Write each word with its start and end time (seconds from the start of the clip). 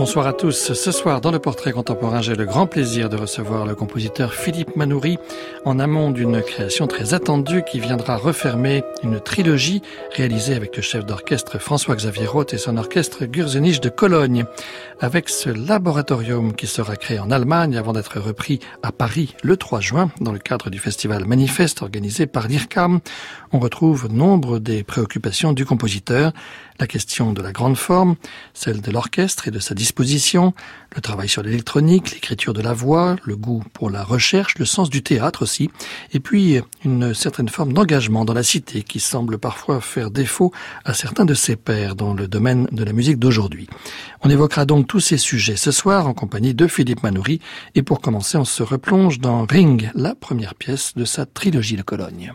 Bonsoir 0.00 0.26
à 0.26 0.32
tous. 0.32 0.72
Ce 0.72 0.92
soir, 0.92 1.20
dans 1.20 1.30
le 1.30 1.38
portrait 1.38 1.72
contemporain, 1.72 2.22
j'ai 2.22 2.34
le 2.34 2.46
grand 2.46 2.66
plaisir 2.66 3.10
de 3.10 3.18
recevoir 3.18 3.66
le 3.66 3.74
compositeur 3.74 4.32
Philippe 4.32 4.74
Manoury 4.74 5.18
en 5.66 5.78
amont 5.78 6.10
d'une 6.10 6.40
création 6.40 6.86
très 6.86 7.12
attendue 7.12 7.62
qui 7.70 7.80
viendra 7.80 8.16
refermer 8.16 8.82
une 9.02 9.20
trilogie 9.20 9.82
réalisée 10.16 10.54
avec 10.54 10.74
le 10.74 10.80
chef 10.80 11.04
d'orchestre 11.04 11.58
François-Xavier 11.58 12.26
Roth 12.26 12.54
et 12.54 12.56
son 12.56 12.78
orchestre 12.78 13.26
Gürzenich 13.26 13.82
de 13.82 13.90
Cologne. 13.90 14.46
Avec 15.02 15.30
ce 15.30 15.48
laboratorium 15.48 16.54
qui 16.54 16.66
sera 16.66 16.94
créé 16.94 17.18
en 17.18 17.30
Allemagne 17.30 17.74
avant 17.78 17.94
d'être 17.94 18.20
repris 18.20 18.60
à 18.82 18.92
Paris 18.92 19.34
le 19.42 19.56
3 19.56 19.80
juin 19.80 20.10
dans 20.20 20.30
le 20.30 20.38
cadre 20.38 20.68
du 20.68 20.78
festival 20.78 21.24
Manifeste 21.24 21.80
organisé 21.80 22.26
par 22.26 22.48
l'IRCAM, 22.48 23.00
on 23.52 23.60
retrouve 23.60 24.12
nombre 24.12 24.58
des 24.58 24.84
préoccupations 24.84 25.54
du 25.54 25.64
compositeur, 25.64 26.32
la 26.78 26.86
question 26.86 27.32
de 27.32 27.40
la 27.40 27.50
grande 27.50 27.78
forme, 27.78 28.16
celle 28.52 28.82
de 28.82 28.90
l'orchestre 28.90 29.48
et 29.48 29.50
de 29.50 29.58
sa 29.58 29.74
disposition, 29.74 30.52
le 30.94 31.00
travail 31.00 31.30
sur 31.30 31.42
l'électronique, 31.42 32.12
l'écriture 32.12 32.52
de 32.52 32.60
la 32.60 32.74
voix, 32.74 33.16
le 33.24 33.36
goût 33.36 33.64
pour 33.72 33.88
la 33.88 34.04
recherche, 34.04 34.58
le 34.58 34.66
sens 34.66 34.90
du 34.90 35.02
théâtre 35.02 35.42
aussi, 35.42 35.70
et 36.12 36.20
puis 36.20 36.60
une 36.84 37.14
certaine 37.14 37.48
forme 37.48 37.72
d'engagement 37.72 38.26
dans 38.26 38.34
la 38.34 38.42
cité 38.42 38.82
qui 38.82 39.00
semble 39.00 39.38
parfois 39.38 39.80
faire 39.80 40.10
défaut 40.10 40.52
à 40.84 40.92
certains 40.92 41.24
de 41.24 41.34
ses 41.34 41.56
pairs 41.56 41.96
dans 41.96 42.12
le 42.12 42.28
domaine 42.28 42.68
de 42.70 42.84
la 42.84 42.92
musique 42.92 43.18
d'aujourd'hui. 43.18 43.66
On 44.22 44.28
évoquera 44.28 44.66
donc 44.66 44.89
tous 44.90 44.98
ces 44.98 45.18
sujets 45.18 45.54
ce 45.54 45.70
soir 45.70 46.08
en 46.08 46.14
compagnie 46.14 46.52
de 46.52 46.66
Philippe 46.66 47.04
Manoury, 47.04 47.38
et 47.76 47.82
pour 47.82 48.00
commencer 48.00 48.36
on 48.36 48.44
se 48.44 48.64
replonge 48.64 49.20
dans 49.20 49.46
Ring, 49.46 49.88
la 49.94 50.16
première 50.16 50.56
pièce 50.56 50.94
de 50.96 51.04
sa 51.04 51.26
trilogie 51.26 51.76
de 51.76 51.82
Cologne. 51.82 52.32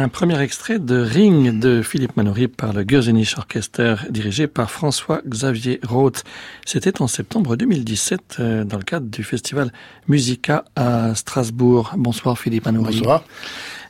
Un 0.00 0.08
premier 0.08 0.40
extrait 0.40 0.78
de 0.78 1.00
Ring 1.00 1.58
de 1.58 1.82
Philippe 1.82 2.16
Manoury 2.16 2.46
par 2.46 2.72
le 2.72 2.84
Gürzenich 2.84 3.36
Orchester 3.36 3.96
dirigé 4.10 4.46
par 4.46 4.70
François-Xavier 4.70 5.80
Roth. 5.82 6.22
C'était 6.64 7.02
en 7.02 7.08
septembre 7.08 7.56
2017 7.56 8.36
euh, 8.38 8.62
dans 8.62 8.76
le 8.76 8.84
cadre 8.84 9.06
du 9.06 9.24
festival 9.24 9.72
Musica 10.06 10.64
à 10.76 11.16
Strasbourg. 11.16 11.94
Bonsoir 11.96 12.38
Philippe 12.38 12.66
Manoury. 12.66 12.98
Bonsoir. 12.98 13.24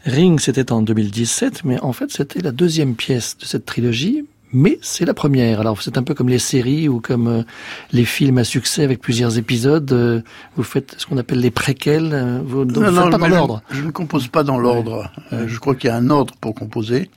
Ring, 0.07 0.41
c'était 0.41 0.73
en 0.73 0.81
2017, 0.81 1.65
mais 1.65 1.79
en 1.81 1.93
fait 1.93 2.11
c'était 2.11 2.41
la 2.41 2.53
deuxième 2.53 2.95
pièce 2.95 3.37
de 3.37 3.45
cette 3.45 3.67
trilogie, 3.67 4.25
mais 4.53 4.79
c'est 4.83 5.05
la 5.05 5.15
première. 5.15 5.61
Alors 5.61 5.83
c'est 5.83 5.99
un 5.99 6.03
peu 6.03 6.15
comme 6.15 6.29
les 6.29 6.39
séries 6.39 6.89
ou 6.89 7.01
comme 7.01 7.29
euh, 7.29 7.43
les 7.93 8.05
films 8.05 8.39
à 8.39 8.45
succès 8.45 8.83
avec 8.83 9.01
plusieurs 9.01 9.39
épisodes. 9.39 9.93
Euh, 9.93 10.23
vous 10.57 10.63
faites 10.63 10.95
ce 10.99 11.07
qu'on 11.07 11.19
appelle 11.19 11.41
les 11.41 11.51
préquels. 11.51 12.11
Euh, 12.13 12.41
vous 12.45 12.65
ne 12.65 12.73
faites 12.73 13.11
pas 13.11 13.19
dans 13.19 13.29
l'ordre. 13.29 13.63
Je, 13.71 13.83
ne 13.83 13.91
compose 13.91 14.29
pas 14.29 14.45
dans 14.45 14.59
l'ordre. 14.59 15.11
je 15.31 15.59
crois 15.59 15.75
qu'il 15.75 15.89
y 15.89 15.93
a 15.93 15.97
un 15.97 16.11
ordre 16.11 16.35
pour 16.41 16.55
composer. 16.55 17.11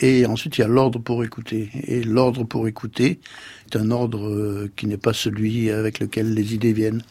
Et 0.00 0.26
ensuite, 0.26 0.58
il 0.58 0.60
y 0.60 0.64
a 0.64 0.68
l'ordre 0.68 1.00
pour 1.00 1.24
écouter. 1.24 1.70
Et 1.84 2.04
l'ordre 2.04 2.44
pour 2.44 2.68
écouter 2.68 3.18
est 3.66 3.76
un 3.76 3.90
ordre 3.90 4.68
qui 4.76 4.86
n'est 4.86 4.96
pas 4.96 5.12
celui 5.12 5.70
avec 5.70 5.98
lequel 5.98 6.34
les 6.34 6.54
idées 6.54 6.72
viennent. 6.72 7.02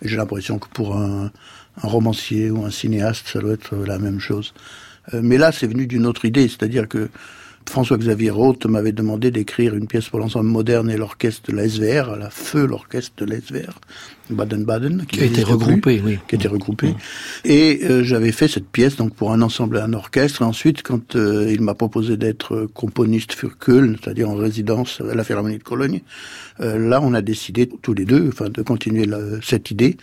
J'ai 0.00 0.16
l'impression 0.16 0.58
que 0.58 0.68
pour 0.68 0.96
un, 0.96 1.30
un, 1.82 1.88
romancier 1.88 2.50
ou 2.50 2.64
un 2.64 2.70
cinéaste, 2.70 3.28
ça 3.28 3.40
doit 3.40 3.52
être 3.52 3.76
la 3.76 3.98
même 3.98 4.18
chose. 4.18 4.54
mais 5.12 5.36
là, 5.36 5.52
c'est 5.52 5.66
venu 5.66 5.86
d'une 5.86 6.06
autre 6.06 6.24
idée, 6.24 6.48
c'est-à-dire 6.48 6.88
que 6.88 7.10
François-Xavier 7.68 8.30
Roth 8.30 8.66
m'avait 8.66 8.92
demandé 8.92 9.30
d'écrire 9.30 9.74
une 9.74 9.86
pièce 9.86 10.08
pour 10.08 10.18
l'ensemble 10.18 10.48
moderne 10.48 10.90
et 10.90 10.96
l'orchestre 10.96 11.50
de 11.50 11.56
la 11.56 11.68
SVR, 11.68 12.10
à 12.10 12.16
la 12.16 12.30
feu 12.30 12.66
l'orchestre 12.66 13.24
de 13.24 13.30
la 13.30 13.40
SVR, 13.40 13.78
Baden-Baden, 14.30 15.06
qui, 15.06 15.20
a 15.20 15.24
été 15.24 15.42
regroupé, 15.42 16.00
oui. 16.04 16.18
Qui 16.28 16.34
a 16.34 16.38
été 16.38 16.48
regroupé. 16.48 16.94
Et 17.44 17.80
euh, 17.84 18.02
j'avais 18.02 18.32
fait 18.32 18.48
cette 18.48 18.68
pièce 18.68 18.96
donc 18.96 19.14
pour 19.14 19.32
un 19.32 19.42
ensemble 19.42 19.78
et 19.78 19.80
un 19.80 19.92
orchestre. 19.92 20.42
Et 20.42 20.44
ensuite, 20.44 20.82
quand 20.82 21.16
euh, 21.16 21.50
il 21.52 21.60
m'a 21.60 21.74
proposé 21.74 22.16
d'être 22.16 22.66
componiste 22.74 23.32
für 23.32 23.56
Köln, 23.58 23.96
c'est-à-dire 24.02 24.28
en 24.28 24.34
résidence 24.34 25.00
à 25.00 25.14
la 25.14 25.24
Philharmonie 25.24 25.58
de 25.58 25.62
Cologne, 25.62 26.02
euh, 26.60 26.78
là, 26.78 27.00
on 27.02 27.14
a 27.14 27.22
décidé 27.22 27.68
tous 27.82 27.94
les 27.94 28.04
deux, 28.04 28.28
enfin, 28.28 28.48
de 28.48 28.62
continuer 28.62 29.06
la, 29.06 29.18
cette 29.42 29.70
idée 29.70 29.96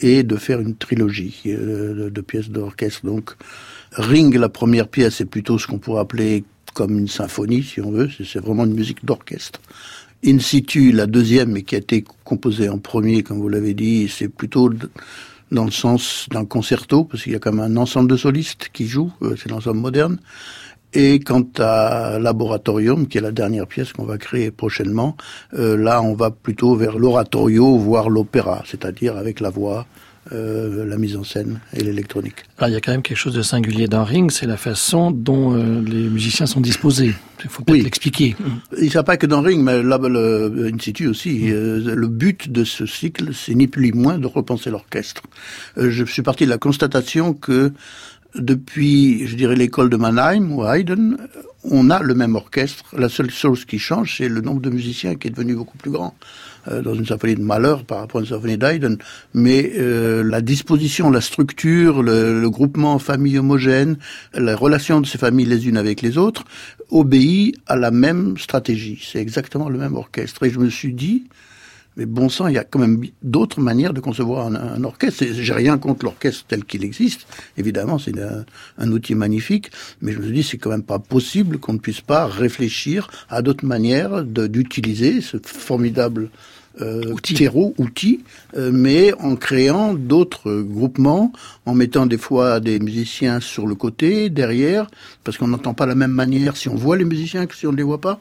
et 0.00 0.22
de 0.22 0.36
faire 0.36 0.60
une 0.60 0.76
trilogie 0.76 1.42
de, 1.44 2.10
de 2.12 2.20
pièces 2.20 2.50
d'orchestre. 2.50 3.04
Donc, 3.04 3.32
Ring, 3.92 4.34
la 4.36 4.48
première 4.48 4.88
pièce, 4.88 5.16
c'est 5.16 5.24
plutôt 5.24 5.58
ce 5.58 5.66
qu'on 5.66 5.78
pourrait 5.78 6.00
appeler 6.00 6.44
comme 6.76 6.98
une 6.98 7.08
symphonie, 7.08 7.62
si 7.62 7.80
on 7.80 7.90
veut. 7.90 8.10
C'est 8.22 8.38
vraiment 8.38 8.66
une 8.66 8.74
musique 8.74 9.02
d'orchestre. 9.02 9.60
In 10.24 10.38
situ, 10.38 10.92
la 10.92 11.06
deuxième, 11.06 11.52
mais 11.52 11.62
qui 11.62 11.74
a 11.74 11.78
été 11.78 12.04
composée 12.22 12.68
en 12.68 12.78
premier, 12.78 13.22
comme 13.22 13.38
vous 13.38 13.48
l'avez 13.48 13.72
dit, 13.72 14.12
c'est 14.14 14.28
plutôt 14.28 14.70
dans 15.50 15.64
le 15.64 15.70
sens 15.70 16.26
d'un 16.30 16.44
concerto, 16.44 17.04
parce 17.04 17.22
qu'il 17.22 17.32
y 17.32 17.36
a 17.36 17.50
même 17.50 17.60
un 17.60 17.76
ensemble 17.78 18.10
de 18.10 18.16
solistes 18.16 18.68
qui 18.74 18.86
jouent, 18.86 19.12
euh, 19.22 19.36
c'est 19.38 19.50
l'ensemble 19.50 19.78
moderne. 19.78 20.18
Et 20.92 21.18
quant 21.20 21.48
à 21.58 22.18
Laboratorium, 22.18 23.06
qui 23.06 23.16
est 23.18 23.22
la 23.22 23.32
dernière 23.32 23.66
pièce 23.66 23.94
qu'on 23.94 24.04
va 24.04 24.18
créer 24.18 24.50
prochainement, 24.50 25.16
euh, 25.54 25.78
là 25.78 26.02
on 26.02 26.14
va 26.14 26.30
plutôt 26.30 26.76
vers 26.76 26.98
l'oratorio, 26.98 27.78
voire 27.78 28.10
l'opéra, 28.10 28.64
c'est-à-dire 28.66 29.16
avec 29.16 29.40
la 29.40 29.50
voix, 29.50 29.86
euh, 30.32 30.84
la 30.84 30.96
mise 30.96 31.16
en 31.16 31.22
scène 31.22 31.60
et 31.72 31.82
l'électronique. 31.84 32.44
il 32.60 32.72
y 32.72 32.76
a 32.76 32.80
quand 32.80 32.90
même 32.90 33.02
quelque 33.02 33.16
chose 33.16 33.34
de 33.34 33.42
singulier 33.42 33.86
dans 33.86 34.02
Ring, 34.02 34.30
c'est 34.30 34.46
la 34.46 34.56
façon 34.56 35.10
dont 35.10 35.54
euh, 35.54 35.80
les 35.82 36.08
musiciens 36.08 36.46
sont 36.46 36.60
disposés. 36.60 37.14
Il 37.44 37.50
faut 37.50 37.62
peut-être 37.62 37.84
l'expliquer. 37.84 38.34
Il 38.78 38.88
n'y 38.88 38.96
a 38.96 39.02
pas 39.02 39.16
que 39.16 39.26
dans 39.26 39.40
Ring, 39.40 39.62
mais 39.62 39.82
là, 39.82 39.98
le, 39.98 40.70
in 40.72 40.78
situ 40.80 41.06
aussi. 41.06 41.38
Mm. 41.38 41.50
Euh, 41.52 41.94
le 41.94 42.08
but 42.08 42.50
de 42.50 42.64
ce 42.64 42.86
cycle, 42.86 43.34
c'est 43.34 43.54
ni 43.54 43.68
plus 43.68 43.92
ni 43.92 43.92
moins 43.92 44.18
de 44.18 44.26
repenser 44.26 44.70
l'orchestre. 44.70 45.22
je 45.76 46.04
suis 46.04 46.22
parti 46.22 46.44
de 46.44 46.50
la 46.50 46.58
constatation 46.58 47.32
que 47.32 47.72
depuis, 48.34 49.26
je 49.26 49.36
dirais, 49.36 49.54
l'école 49.54 49.90
de 49.90 49.96
Mannheim 49.96 50.50
ou 50.50 50.64
Haydn, 50.64 51.16
on 51.70 51.90
a 51.90 52.00
le 52.02 52.14
même 52.14 52.34
orchestre. 52.34 52.84
La 52.96 53.08
seule 53.08 53.30
chose 53.30 53.64
qui 53.64 53.78
change, 53.78 54.16
c'est 54.18 54.28
le 54.28 54.40
nombre 54.40 54.60
de 54.60 54.70
musiciens 54.70 55.14
qui 55.14 55.28
est 55.28 55.30
devenu 55.30 55.54
beaucoup 55.54 55.78
plus 55.78 55.90
grand. 55.90 56.14
Euh, 56.68 56.82
dans 56.82 56.94
une 56.94 57.06
symphonie 57.06 57.34
de 57.34 57.42
Malheur 57.42 57.84
par 57.84 57.98
rapport 57.98 58.20
à 58.20 58.24
une 58.24 58.28
symphonie 58.28 58.58
d'Haydn, 58.58 58.96
mais 59.34 59.72
euh, 59.76 60.24
la 60.24 60.40
disposition, 60.40 61.10
la 61.10 61.20
structure, 61.20 62.02
le, 62.02 62.48
groupement 62.48 62.98
famille 62.98 63.38
homogène, 63.38 63.98
la 64.34 64.56
relation 64.56 65.00
de 65.00 65.06
ces 65.06 65.18
familles 65.18 65.46
les 65.46 65.68
unes 65.68 65.76
avec 65.76 66.02
les 66.02 66.18
autres, 66.18 66.44
obéit 66.90 67.56
à 67.66 67.76
la 67.76 67.90
même 67.90 68.36
stratégie. 68.38 69.00
C'est 69.04 69.20
exactement 69.20 69.68
le 69.68 69.78
même 69.78 69.94
orchestre. 69.94 70.42
Et 70.44 70.50
je 70.50 70.58
me 70.58 70.70
suis 70.70 70.92
dit, 70.92 71.24
mais 71.96 72.06
bon 72.06 72.28
sang, 72.28 72.48
il 72.48 72.54
y 72.54 72.58
a 72.58 72.64
quand 72.64 72.78
même 72.78 73.02
d'autres 73.22 73.60
manières 73.60 73.92
de 73.92 74.00
concevoir 74.00 74.46
un, 74.46 74.54
un 74.54 74.84
orchestre. 74.84 75.24
J'ai 75.32 75.52
rien 75.52 75.78
contre 75.78 76.04
l'orchestre 76.04 76.44
tel 76.48 76.64
qu'il 76.64 76.84
existe. 76.84 77.26
Évidemment, 77.56 77.98
c'est 77.98 78.18
un, 78.20 78.44
un, 78.78 78.92
outil 78.92 79.14
magnifique. 79.14 79.70
Mais 80.00 80.12
je 80.12 80.18
me 80.18 80.30
dis, 80.30 80.42
c'est 80.42 80.58
quand 80.58 80.70
même 80.70 80.82
pas 80.82 80.98
possible 80.98 81.58
qu'on 81.58 81.74
ne 81.74 81.78
puisse 81.78 82.02
pas 82.02 82.26
réfléchir 82.26 83.08
à 83.28 83.40
d'autres 83.40 83.64
manières 83.64 84.24
d'utiliser 84.24 85.20
ce 85.20 85.38
formidable 85.42 86.30
euh, 86.80 87.12
outil. 87.12 87.34
terreau, 87.34 87.74
outil, 87.78 88.20
euh, 88.56 88.70
mais 88.72 89.12
en 89.14 89.36
créant 89.36 89.94
d'autres 89.94 90.60
groupements, 90.62 91.32
en 91.64 91.74
mettant 91.74 92.06
des 92.06 92.18
fois 92.18 92.60
des 92.60 92.78
musiciens 92.78 93.40
sur 93.40 93.66
le 93.66 93.74
côté, 93.74 94.30
derrière, 94.30 94.86
parce 95.24 95.38
qu'on 95.38 95.48
n'entend 95.48 95.74
pas 95.74 95.86
la 95.86 95.94
même 95.94 96.10
manière 96.10 96.56
si 96.56 96.68
on 96.68 96.74
voit 96.74 96.96
les 96.96 97.04
musiciens 97.04 97.46
que 97.46 97.54
si 97.54 97.66
on 97.66 97.72
ne 97.72 97.76
les 97.76 97.82
voit 97.82 98.00
pas. 98.00 98.20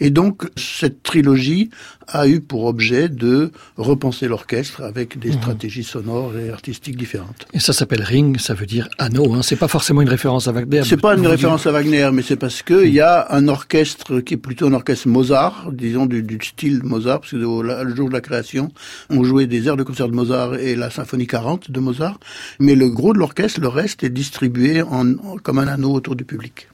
Et 0.00 0.10
donc, 0.10 0.48
cette 0.56 1.02
trilogie 1.02 1.70
a 2.08 2.28
eu 2.28 2.40
pour 2.40 2.64
objet 2.64 3.08
de 3.08 3.50
repenser 3.76 4.28
l'orchestre 4.28 4.82
avec 4.82 5.18
des 5.18 5.30
mhm. 5.30 5.38
stratégies 5.38 5.84
sonores 5.84 6.36
et 6.36 6.50
artistiques 6.50 6.96
différentes. 6.96 7.46
Et 7.52 7.60
ça 7.60 7.72
s'appelle 7.72 8.02
Ring, 8.02 8.38
ça 8.38 8.54
veut 8.54 8.66
dire 8.66 8.88
anneau, 8.98 9.34
hein. 9.34 9.42
c'est 9.42 9.56
pas 9.56 9.68
forcément 9.68 10.02
une 10.02 10.08
référence 10.08 10.48
à 10.48 10.52
Wagner. 10.52 10.82
C'est 10.84 11.00
pas 11.00 11.14
une 11.16 11.26
référence 11.26 11.66
à 11.66 11.72
Wagner, 11.72 12.08
mais 12.12 12.22
c'est 12.22 12.36
parce 12.36 12.62
qu'il 12.62 12.92
y 12.92 13.00
a 13.00 13.26
un 13.30 13.48
orchestre 13.48 14.20
qui 14.20 14.34
est 14.34 14.38
plutôt 14.38 14.66
un 14.66 14.72
orchestre 14.72 15.08
Mozart, 15.08 15.70
disons 15.72 16.06
du, 16.06 16.38
style 16.42 16.80
Mozart, 16.82 17.20
parce 17.20 17.32
que 17.32 17.36
le 17.36 17.94
jour 17.94 18.08
de 18.08 18.14
la 18.14 18.20
création, 18.20 18.72
on 19.10 19.24
jouait 19.24 19.46
des 19.46 19.68
airs 19.68 19.76
de 19.76 19.82
concert 19.82 20.08
de 20.08 20.14
Mozart 20.14 20.56
et 20.56 20.76
la 20.76 20.90
symphonie 20.90 21.26
40 21.26 21.70
de 21.70 21.80
Mozart, 21.80 22.18
mais 22.58 22.74
le 22.74 22.88
gros 22.90 23.12
de 23.12 23.18
l'orchestre, 23.18 23.60
le 23.60 23.68
reste 23.68 24.04
est 24.04 24.10
distribué 24.10 24.82
en, 24.82 25.14
comme 25.42 25.58
un 25.58 25.68
anneau 25.68 25.92
autour 25.92 26.16
du 26.16 26.24
public. 26.24 26.68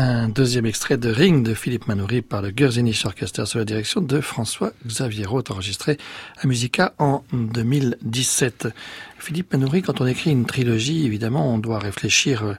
Un 0.00 0.28
deuxième 0.28 0.64
extrait 0.64 0.96
de 0.96 1.10
Ring 1.10 1.44
de 1.44 1.54
Philippe 1.54 1.88
Manoury 1.88 2.22
par 2.22 2.40
le 2.40 2.52
Gurzinich 2.52 3.04
Orchestra 3.04 3.46
sous 3.46 3.58
la 3.58 3.64
direction 3.64 4.00
de 4.00 4.20
François 4.20 4.70
Xavier 4.86 5.26
Roth, 5.26 5.50
enregistré 5.50 5.98
à 6.40 6.46
Musica 6.46 6.94
en 6.98 7.24
2017. 7.32 8.68
Philippe 9.18 9.52
Manoury, 9.52 9.82
quand 9.82 10.00
on 10.00 10.06
écrit 10.06 10.30
une 10.30 10.46
trilogie, 10.46 11.04
évidemment, 11.04 11.52
on 11.52 11.58
doit 11.58 11.80
réfléchir 11.80 12.44
euh, 12.44 12.54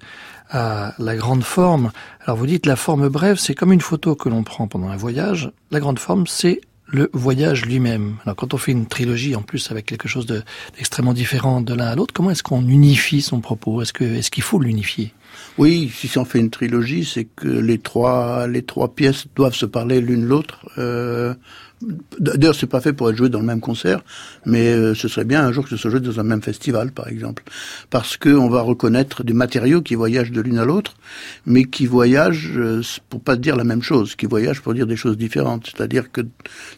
à 0.49 0.93
la 0.99 1.15
grande 1.15 1.45
forme. 1.45 1.93
Alors 2.25 2.35
vous 2.35 2.45
dites 2.45 2.65
la 2.65 2.75
forme 2.75 3.07
brève, 3.07 3.37
c'est 3.37 3.55
comme 3.55 3.71
une 3.71 3.79
photo 3.79 4.15
que 4.15 4.27
l'on 4.27 4.43
prend 4.43 4.67
pendant 4.67 4.89
un 4.89 4.97
voyage. 4.97 5.49
La 5.71 5.79
grande 5.79 5.99
forme, 5.99 6.27
c'est 6.27 6.59
le 6.87 7.09
voyage 7.13 7.63
lui-même. 7.63 8.17
Alors 8.25 8.35
quand 8.35 8.53
on 8.53 8.57
fait 8.57 8.73
une 8.73 8.87
trilogie 8.87 9.37
en 9.37 9.43
plus 9.43 9.71
avec 9.71 9.85
quelque 9.85 10.09
chose 10.09 10.25
d'extrêmement 10.25 11.13
différent 11.13 11.61
de 11.61 11.73
l'un 11.73 11.87
à 11.87 11.95
l'autre, 11.95 12.13
comment 12.13 12.31
est-ce 12.31 12.43
qu'on 12.43 12.67
unifie 12.67 13.21
son 13.21 13.39
propos? 13.39 13.81
Est-ce 13.81 13.93
que 13.93 14.03
est-ce 14.03 14.29
qu'il 14.29 14.43
faut 14.43 14.59
l'unifier? 14.59 15.13
Oui, 15.57 15.91
si 15.93 16.17
on 16.17 16.25
fait 16.25 16.39
une 16.39 16.49
trilogie, 16.49 17.05
c'est 17.05 17.25
que 17.25 17.47
les 17.47 17.79
trois 17.79 18.47
les 18.47 18.63
trois 18.63 18.95
pièces 18.95 19.25
doivent 19.35 19.55
se 19.55 19.65
parler 19.65 20.01
l'une 20.01 20.25
l'autre. 20.25 20.65
Euh, 20.77 21.33
D'ailleurs, 22.19 22.55
c'est 22.55 22.67
pas 22.67 22.81
fait 22.81 22.91
pour 22.91 23.09
être 23.09 23.15
joué 23.15 23.29
dans 23.29 23.39
le 23.39 23.45
même 23.45 23.61
concert, 23.61 24.01
mais 24.45 24.67
euh, 24.67 24.93
ce 24.93 25.07
serait 25.07 25.23
bien 25.23 25.45
un 25.45 25.53
jour 25.53 25.63
que 25.63 25.69
ce 25.69 25.77
soit 25.77 25.89
joué 25.89 26.01
dans 26.01 26.19
un 26.19 26.23
même 26.23 26.41
festival, 26.41 26.91
par 26.91 27.07
exemple, 27.07 27.43
parce 27.89 28.17
que 28.17 28.29
on 28.29 28.49
va 28.49 28.61
reconnaître 28.61 29.23
des 29.23 29.33
matériaux 29.33 29.81
qui 29.81 29.95
voyagent 29.95 30.31
de 30.31 30.41
l'une 30.41 30.57
à 30.57 30.65
l'autre, 30.65 30.95
mais 31.45 31.63
qui 31.63 31.85
voyagent 31.85 32.51
euh, 32.57 32.81
pour 33.09 33.21
pas 33.21 33.37
dire 33.37 33.55
la 33.55 33.63
même 33.63 33.81
chose, 33.81 34.15
qui 34.15 34.25
voyagent 34.25 34.61
pour 34.61 34.73
dire 34.73 34.87
des 34.87 34.97
choses 34.97 35.17
différentes. 35.17 35.71
C'est-à-dire 35.73 36.11
que 36.11 36.21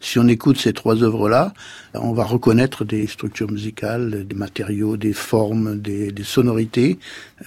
si 0.02 0.20
on 0.20 0.28
écoute 0.28 0.60
ces 0.60 0.74
trois 0.74 1.02
œuvres-là, 1.02 1.54
on 1.94 2.14
va 2.14 2.24
reconnaître 2.24 2.86
des 2.86 3.08
structures 3.08 3.52
musicales, 3.52 4.26
des 4.28 4.36
matériaux, 4.36 4.98
des 4.98 5.14
formes, 5.14 5.80
des, 5.80 6.14
sonorités, 6.24 7.00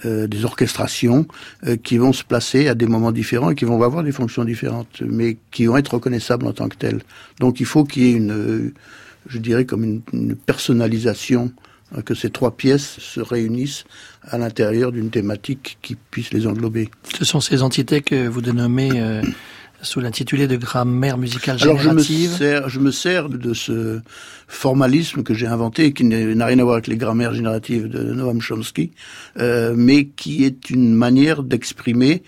euh, 0.05 0.27
des 0.27 0.45
orchestrations 0.45 1.25
euh, 1.65 1.77
qui 1.77 1.97
vont 1.97 2.13
se 2.13 2.23
placer 2.23 2.67
à 2.67 2.75
des 2.75 2.85
moments 2.85 3.11
différents 3.11 3.51
et 3.51 3.55
qui 3.55 3.65
vont 3.65 3.81
avoir 3.81 4.03
des 4.03 4.11
fonctions 4.11 4.43
différentes, 4.43 5.01
mais 5.01 5.37
qui 5.51 5.65
vont 5.65 5.77
être 5.77 5.93
reconnaissables 5.93 6.45
en 6.45 6.53
tant 6.53 6.69
que 6.69 6.77
telles. 6.77 7.01
Il 7.51 7.65
faut 7.65 7.83
qu'il 7.83 8.03
y 8.03 8.07
ait 8.07 8.13
une, 8.13 8.31
euh, 8.31 8.73
je 9.27 9.39
dirais 9.39 9.65
comme 9.65 9.83
une, 9.83 10.01
une 10.13 10.35
personnalisation 10.35 11.51
que 12.03 12.15
ces 12.15 12.31
trois 12.31 12.57
pièces 12.57 12.97
se 12.99 13.21
réunissent 13.21 13.85
à 14.23 14.39
l'intérieur 14.39 14.91
d'une 14.91 15.11
thématique 15.11 15.77
qui 15.83 15.95
puisse 15.95 16.33
les 16.33 16.47
englober. 16.47 16.89
Ce 17.17 17.23
sont 17.23 17.39
ces 17.39 17.61
entités 17.61 18.01
que 18.01 18.27
vous 18.27 18.41
dénommez 18.41 18.89
sous 19.85 19.99
l'intitulé 19.99 20.47
de 20.47 20.57
grammaire 20.57 21.17
musicale 21.17 21.57
générative. 21.57 21.85
Alors 21.85 21.99
je 21.99 21.99
me 21.99 22.37
sers, 22.37 22.69
je 22.69 22.79
me 22.79 22.91
sers 22.91 23.29
de 23.29 23.53
ce 23.53 24.01
formalisme 24.47 25.23
que 25.23 25.33
j'ai 25.33 25.47
inventé, 25.47 25.93
qui 25.93 26.03
n'a 26.03 26.45
rien 26.45 26.59
à 26.59 26.63
voir 26.63 26.75
avec 26.75 26.87
les 26.87 26.97
grammaires 26.97 27.33
génératives 27.33 27.87
de 27.87 28.13
Noam 28.13 28.41
Chomsky, 28.41 28.91
euh, 29.39 29.73
mais 29.75 30.07
qui 30.07 30.43
est 30.43 30.69
une 30.69 30.93
manière 30.93 31.43
d'exprimer 31.43 32.23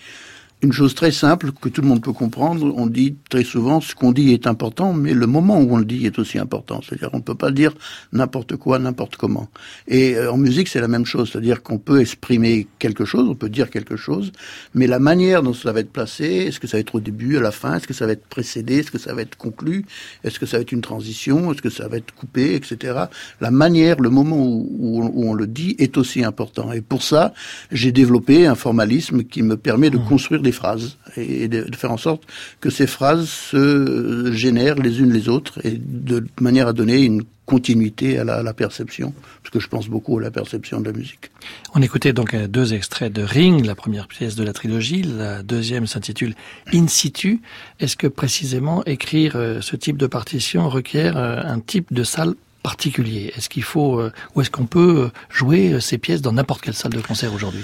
une 0.60 0.72
chose 0.72 0.94
très 0.94 1.12
simple 1.12 1.52
que 1.52 1.68
tout 1.68 1.82
le 1.82 1.88
monde 1.88 2.02
peut 2.02 2.12
comprendre. 2.12 2.72
On 2.76 2.86
dit 2.86 3.16
très 3.30 3.44
souvent 3.44 3.80
ce 3.80 3.94
qu'on 3.94 4.10
dit 4.10 4.32
est 4.32 4.46
important, 4.46 4.92
mais 4.92 5.14
le 5.14 5.26
moment 5.26 5.60
où 5.60 5.74
on 5.74 5.76
le 5.76 5.84
dit 5.84 6.04
est 6.04 6.18
aussi 6.18 6.38
important. 6.38 6.80
C'est-à-dire 6.82 7.10
on 7.12 7.18
ne 7.18 7.22
peut 7.22 7.36
pas 7.36 7.52
dire 7.52 7.72
n'importe 8.12 8.56
quoi, 8.56 8.80
n'importe 8.80 9.16
comment. 9.16 9.48
Et 9.86 10.16
euh, 10.16 10.32
en 10.32 10.36
musique, 10.36 10.66
c'est 10.66 10.80
la 10.80 10.88
même 10.88 11.06
chose. 11.06 11.30
C'est-à-dire 11.30 11.62
qu'on 11.62 11.78
peut 11.78 12.00
exprimer 12.00 12.66
quelque 12.80 13.04
chose, 13.04 13.28
on 13.28 13.36
peut 13.36 13.48
dire 13.48 13.70
quelque 13.70 13.96
chose, 13.96 14.32
mais 14.74 14.88
la 14.88 14.98
manière 14.98 15.42
dont 15.44 15.54
ça 15.54 15.72
va 15.72 15.80
être 15.80 15.92
placé, 15.92 16.24
est-ce 16.24 16.58
que 16.58 16.66
ça 16.66 16.76
va 16.76 16.80
être 16.80 16.96
au 16.96 17.00
début, 17.00 17.36
à 17.36 17.40
la 17.40 17.52
fin, 17.52 17.76
est-ce 17.76 17.86
que 17.86 17.94
ça 17.94 18.06
va 18.06 18.12
être 18.12 18.26
précédé, 18.26 18.78
est-ce 18.78 18.90
que 18.90 18.98
ça 18.98 19.14
va 19.14 19.22
être 19.22 19.36
conclu, 19.36 19.84
est-ce 20.24 20.40
que 20.40 20.46
ça 20.46 20.56
va 20.56 20.62
être 20.62 20.72
une 20.72 20.80
transition, 20.80 21.52
est-ce 21.52 21.62
que 21.62 21.70
ça 21.70 21.86
va 21.86 21.98
être 21.98 22.12
coupé, 22.14 22.56
etc. 22.56 23.04
La 23.40 23.52
manière, 23.52 24.00
le 24.00 24.10
moment 24.10 24.36
où, 24.36 24.66
où 24.78 25.28
on 25.28 25.34
le 25.34 25.46
dit 25.46 25.76
est 25.78 25.96
aussi 25.98 26.24
important. 26.24 26.72
Et 26.72 26.80
pour 26.80 27.04
ça, 27.04 27.32
j'ai 27.70 27.92
développé 27.92 28.46
un 28.46 28.56
formalisme 28.56 29.22
qui 29.22 29.42
me 29.42 29.56
permet 29.56 29.90
de 29.90 29.98
mmh. 29.98 30.04
construire 30.04 30.42
phrases 30.52 30.96
et 31.16 31.48
de, 31.48 31.66
faire 31.76 31.92
en 31.92 31.96
sorte 31.96 32.24
que 32.60 32.70
ces 32.70 32.86
phrases 32.86 33.28
se 33.28 34.32
génèrent 34.32 34.76
les 34.76 35.00
unes 35.00 35.12
les 35.12 35.28
autres 35.28 35.58
et 35.64 35.78
de 35.78 36.26
manière 36.40 36.68
à 36.68 36.72
donner 36.72 37.02
une 37.02 37.22
continuité 37.48 38.18
à 38.18 38.24
la, 38.24 38.52
perception, 38.52 39.14
parce 39.42 39.50
que 39.50 39.58
je 39.58 39.68
pense 39.68 39.88
beaucoup 39.88 40.18
à 40.18 40.20
la 40.20 40.30
perception 40.30 40.80
de 40.80 40.90
la 40.90 40.92
musique. 40.92 41.30
On 41.74 41.80
écoutait 41.80 42.12
donc 42.12 42.34
euh, 42.34 42.46
deux 42.46 42.74
extraits 42.74 43.10
de 43.10 43.22
Ring, 43.22 43.64
la 43.64 43.74
première 43.74 44.06
pièce 44.06 44.34
de 44.34 44.44
la 44.44 44.52
trilogie, 44.52 45.02
la 45.02 45.42
deuxième 45.42 45.86
s'intitule 45.86 46.34
In 46.74 46.88
situ. 46.88 47.40
Est-ce 47.80 47.96
que 47.96 48.06
précisément 48.06 48.84
écrire 48.84 49.32
euh, 49.36 49.62
ce 49.62 49.76
type 49.76 49.96
de 49.96 50.06
partition 50.06 50.68
requiert 50.68 51.16
euh, 51.16 51.40
un 51.42 51.60
type 51.60 51.90
de 51.90 52.04
salle 52.04 52.34
Est-ce 52.76 53.48
qu'il 53.48 53.62
faut 53.62 54.00
euh, 54.00 54.12
ou 54.34 54.40
est-ce 54.40 54.50
qu'on 54.50 54.66
peut 54.66 55.04
euh, 55.04 55.10
jouer 55.30 55.72
euh, 55.72 55.80
ces 55.80 55.98
pièces 55.98 56.22
dans 56.22 56.32
n'importe 56.32 56.62
quelle 56.62 56.74
salle 56.74 56.92
de 56.92 57.00
concert 57.00 57.32
aujourd'hui? 57.32 57.62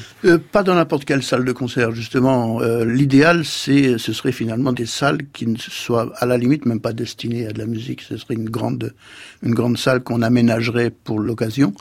Pas 0.52 0.62
dans 0.62 0.74
n'importe 0.74 1.04
quelle 1.04 1.22
salle 1.22 1.44
de 1.44 1.52
concert 1.52 1.92
justement. 1.92 2.60
L'idéal, 2.84 3.44
c'est 3.44 3.98
ce 3.98 4.12
serait 4.12 4.32
finalement 4.32 4.72
des 4.72 4.86
salles 4.86 5.18
qui 5.32 5.46
ne 5.46 5.56
soient 5.56 6.12
à 6.16 6.26
la 6.26 6.38
limite 6.38 6.66
même 6.66 6.80
pas 6.80 6.92
destinées 6.92 7.46
à 7.46 7.52
de 7.52 7.58
la 7.58 7.66
musique. 7.66 8.02
Ce 8.02 8.16
serait 8.16 8.34
une 8.34 8.48
grande 8.48 8.94
une 9.42 9.54
grande 9.54 9.78
salle 9.78 10.02
qu'on 10.02 10.22
aménagerait 10.22 10.90
pour 10.90 11.18
l'occasion, 11.18 11.74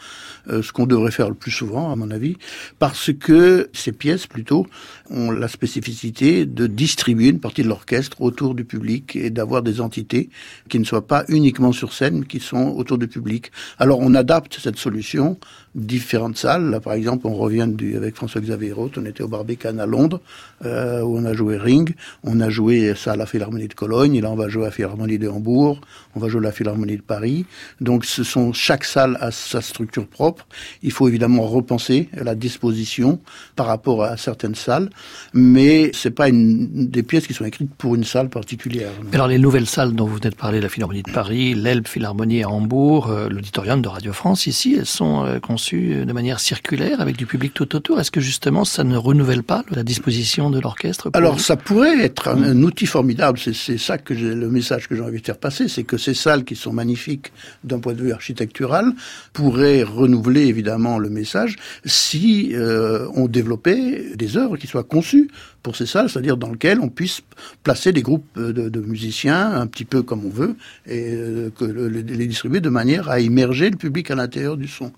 ce 0.48 0.72
qu'on 0.72 0.86
devrait 0.86 1.12
faire 1.12 1.30
le 1.30 1.36
plus 1.36 1.52
souvent 1.52 1.92
à 1.92 1.96
mon 1.96 2.12
avis, 2.12 2.38
parce 2.80 3.12
que 3.14 3.70
ces 3.74 3.92
pièces 3.92 4.28
plutôt 4.28 4.68
ont 5.10 5.32
la 5.32 5.48
spécificité 5.48 6.46
de 6.46 6.68
distribuer 6.68 7.30
une 7.30 7.40
partie 7.40 7.64
de 7.64 7.70
l'orchestre 7.70 8.22
autour 8.22 8.56
du 8.56 8.66
public 8.66 9.16
et 9.16 9.30
d'avoir 9.30 9.62
des 9.62 9.82
entités 9.82 10.30
qui 10.70 10.80
ne 10.80 10.84
soient 10.84 11.08
pas 11.08 11.24
uniquement 11.28 11.72
sur 11.72 11.94
scène, 11.94 12.20
mais 12.20 12.26
qui 12.26 12.40
sont 12.40 12.68
autour 12.76 12.98
du 12.98 13.08
public. 13.08 13.52
Alors 13.80 14.00
on 14.00 14.14
adapte 14.16 14.60
cette 14.62 14.78
solution, 14.78 15.38
différentes 15.76 16.38
salles. 16.38 16.70
Là, 16.70 16.80
par 16.80 16.94
exemple, 16.94 17.28
on 17.28 17.34
revient 17.34 17.68
du, 17.68 17.96
avec 17.98 18.16
François-Xavier 18.16 18.72
Roth, 18.72 18.98
on 18.98 19.06
était 19.06 19.24
au 19.24 19.28
Barbican 19.28 19.78
à 19.80 19.86
Londres, 19.86 20.22
euh, 20.66 21.02
où 21.02 21.18
on 21.18 21.26
a 21.26 21.34
joué 21.34 21.58
Ring, 21.58 21.96
on 22.24 22.40
a 22.40 22.50
joué 22.50 22.94
ça 22.96 23.14
à 23.14 23.16
la 23.16 23.26
Philharmonie 23.26 23.68
de 23.68 23.74
Cologne, 23.74 24.16
et 24.16 24.22
là 24.22 24.30
on 24.32 24.36
va 24.36 24.50
jouer 24.50 24.64
à 24.64 24.66
la 24.68 24.72
Philharmonie 24.72 25.18
de 25.18 25.28
Hambourg, 25.28 25.82
on 26.16 26.20
va 26.20 26.28
jouer 26.30 26.42
à 26.42 26.44
la 26.44 26.52
Philharmonie 26.52 26.98
de 26.98 27.02
Paris. 27.02 27.46
Donc 27.82 28.06
ce 28.06 28.24
sont 28.24 28.54
chaque 28.54 28.84
salle 28.84 29.18
a 29.20 29.32
sa 29.32 29.62
structure 29.62 30.08
propre. 30.08 30.48
Il 30.82 30.92
faut 30.92 31.08
évidemment 31.08 31.44
repenser 31.44 32.10
la 32.14 32.36
disposition 32.36 33.20
par 33.56 33.68
rapport 33.68 34.04
à 34.04 34.18
certaines 34.18 34.56
salles, 34.56 34.90
mais 35.34 35.92
c'est 35.94 36.12
pas 36.12 36.30
une, 36.30 36.88
des 36.88 37.04
pièces 37.04 37.28
qui 37.28 37.34
sont 37.34 37.46
écrites 37.46 37.74
pour 37.76 37.96
une 37.96 38.04
salle 38.04 38.30
particulière. 38.30 38.92
Alors 39.12 39.28
les 39.28 39.40
nouvelles 39.40 39.68
salles 39.68 39.94
dont 39.94 40.06
vous 40.06 40.16
venez 40.16 40.30
de 40.30 40.36
parler, 40.36 40.62
la 40.62 40.70
Philharmonie 40.70 41.04
de 41.04 41.12
Paris, 41.12 41.54
l'Elbe 41.56 41.88
Philharmonie 41.88 42.44
à 42.44 42.50
Hambourg, 42.50 43.10
euh, 43.10 43.30
l'auditorium 43.30 43.82
de 43.82 43.88
Radio 43.88 44.14
France 44.14 44.48
ici, 44.48 44.76
elles 44.78 44.86
sont 44.86 45.26
euh, 45.26 45.40
conçues 45.64 46.06
de 46.06 46.12
manière 46.14 46.42
circulaire 46.42 47.00
avec 47.00 47.16
du 47.16 47.26
public 47.26 47.54
tout 47.54 47.74
autour. 47.76 47.98
Est-ce 47.98 48.12
que 48.12 48.20
justement 48.20 48.66
ça 48.66 48.84
ne 48.84 48.98
renouvelle 48.98 49.44
pas 49.44 49.64
la 49.72 49.84
disposition 49.84 50.50
de 50.50 50.60
l'orchestre 50.60 51.10
Alors 51.14 51.40
ça 51.40 51.56
pourrait 51.56 52.04
être 52.04 52.28
un, 52.28 52.62
outil 52.64 52.86
formidable. 52.86 53.40
C'est 53.40 53.78
ça 53.78 53.98
que 53.98 54.14
le 54.14 54.50
message 54.50 54.90
que 54.90 54.96
j'ai 54.96 55.02
envie 55.02 55.22
de 55.22 55.26
faire 55.26 55.38
passer, 55.38 55.70
c'est 55.70 55.84
que 55.84 55.98
ces 55.98 56.14
salles 56.14 56.44
qui 56.44 56.58
sont 56.58 56.74
magnifiques 56.74 57.32
d'un 57.64 57.80
point 57.80 57.94
de 57.94 58.02
vue 58.02 58.12
architectural 58.12 58.92
pourraient 59.32 59.84
renouveler 59.84 60.48
évidemment 60.48 60.98
le 61.00 61.10
message 61.10 61.56
si 61.86 62.52
euh, 62.54 63.08
on 63.16 63.28
développait 63.28 64.16
des 64.16 64.36
œuvres 64.36 64.58
qui 64.58 64.68
soient 64.68 64.84
conçues 64.84 65.30
pour 65.64 65.78
ces 65.78 65.86
salles, 65.86 66.10
c'est-à-dire 66.10 66.36
dans 66.38 66.52
lesquelles 66.52 66.80
on 66.82 66.90
puisse 66.90 67.22
placer 67.64 67.94
des 67.94 68.02
groupes 68.02 68.28
de, 68.36 68.52
de, 68.52 68.80
musiciens 68.82 69.54
un 69.54 69.66
petit 69.66 69.86
peu 69.86 70.04
comme 70.04 70.26
on 70.26 70.30
veut 70.30 70.56
et 70.86 71.14
euh, 71.14 71.50
que 71.58 71.64
les 71.64 72.28
distribuer 72.28 72.60
de 72.60 72.70
manière 72.70 73.10
à 73.10 73.22
immerger 73.22 73.70
le 73.70 73.78
public 73.78 74.12
à 74.12 74.16
l'intérieur 74.16 74.58
du 74.58 74.68
son. 74.68 74.92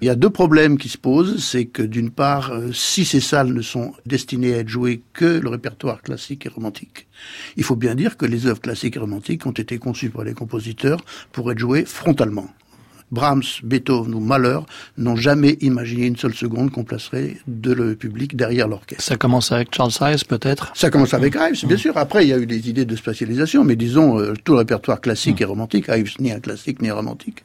Il 0.00 0.06
y 0.06 0.10
a 0.10 0.14
deux 0.14 0.30
problèmes 0.30 0.78
qui 0.78 0.88
se 0.88 0.98
posent, 0.98 1.44
c'est 1.44 1.66
que 1.66 1.82
d'une 1.82 2.10
part, 2.10 2.52
euh, 2.52 2.72
si 2.72 3.04
ces 3.04 3.20
salles 3.20 3.52
ne 3.52 3.62
sont 3.62 3.92
destinées 4.06 4.54
à 4.54 4.58
être 4.58 4.68
jouées 4.68 5.02
que 5.12 5.26
le 5.26 5.48
répertoire 5.48 6.00
classique 6.00 6.46
et 6.46 6.48
romantique, 6.48 7.06
il 7.56 7.64
faut 7.64 7.76
bien 7.76 7.94
dire 7.94 8.16
que 8.16 8.24
les 8.24 8.46
œuvres 8.46 8.60
classiques 8.60 8.96
et 8.96 9.00
romantiques 9.00 9.44
ont 9.46 9.52
été 9.52 9.78
conçues 9.78 10.10
par 10.10 10.24
les 10.24 10.34
compositeurs 10.34 11.00
pour 11.32 11.52
être 11.52 11.58
jouées 11.58 11.84
frontalement. 11.84 12.48
Brahms, 13.10 13.62
Beethoven 13.62 14.14
ou 14.14 14.20
Mahler 14.20 14.58
n'ont 14.96 15.16
jamais 15.16 15.56
imaginé 15.60 16.06
une 16.06 16.16
seule 16.16 16.34
seconde 16.34 16.70
qu'on 16.70 16.84
placerait 16.84 17.36
de 17.46 17.72
le 17.72 17.94
public 17.94 18.36
derrière 18.36 18.68
l'orchestre. 18.68 19.02
Ça 19.02 19.16
commence 19.16 19.52
avec 19.52 19.74
Charles 19.74 19.92
Ives 20.00 20.26
peut-être? 20.26 20.72
Ça 20.74 20.90
commence 20.90 21.14
avec 21.14 21.34
mm. 21.34 21.40
Ives, 21.50 21.66
bien 21.66 21.76
mm. 21.76 21.80
sûr. 21.80 21.96
Après, 21.96 22.24
il 22.24 22.28
y 22.28 22.32
a 22.32 22.38
eu 22.38 22.46
des 22.46 22.68
idées 22.68 22.84
de 22.84 22.96
spatialisation, 22.96 23.64
mais 23.64 23.76
disons, 23.76 24.18
euh, 24.18 24.34
tout 24.44 24.52
le 24.52 24.58
répertoire 24.58 25.00
classique 25.00 25.40
mm. 25.40 25.42
et 25.42 25.46
romantique, 25.46 25.88
Ives 25.88 26.14
ni 26.20 26.32
un 26.32 26.40
classique 26.40 26.82
ni 26.82 26.90
un 26.90 26.94
romantique, 26.94 27.44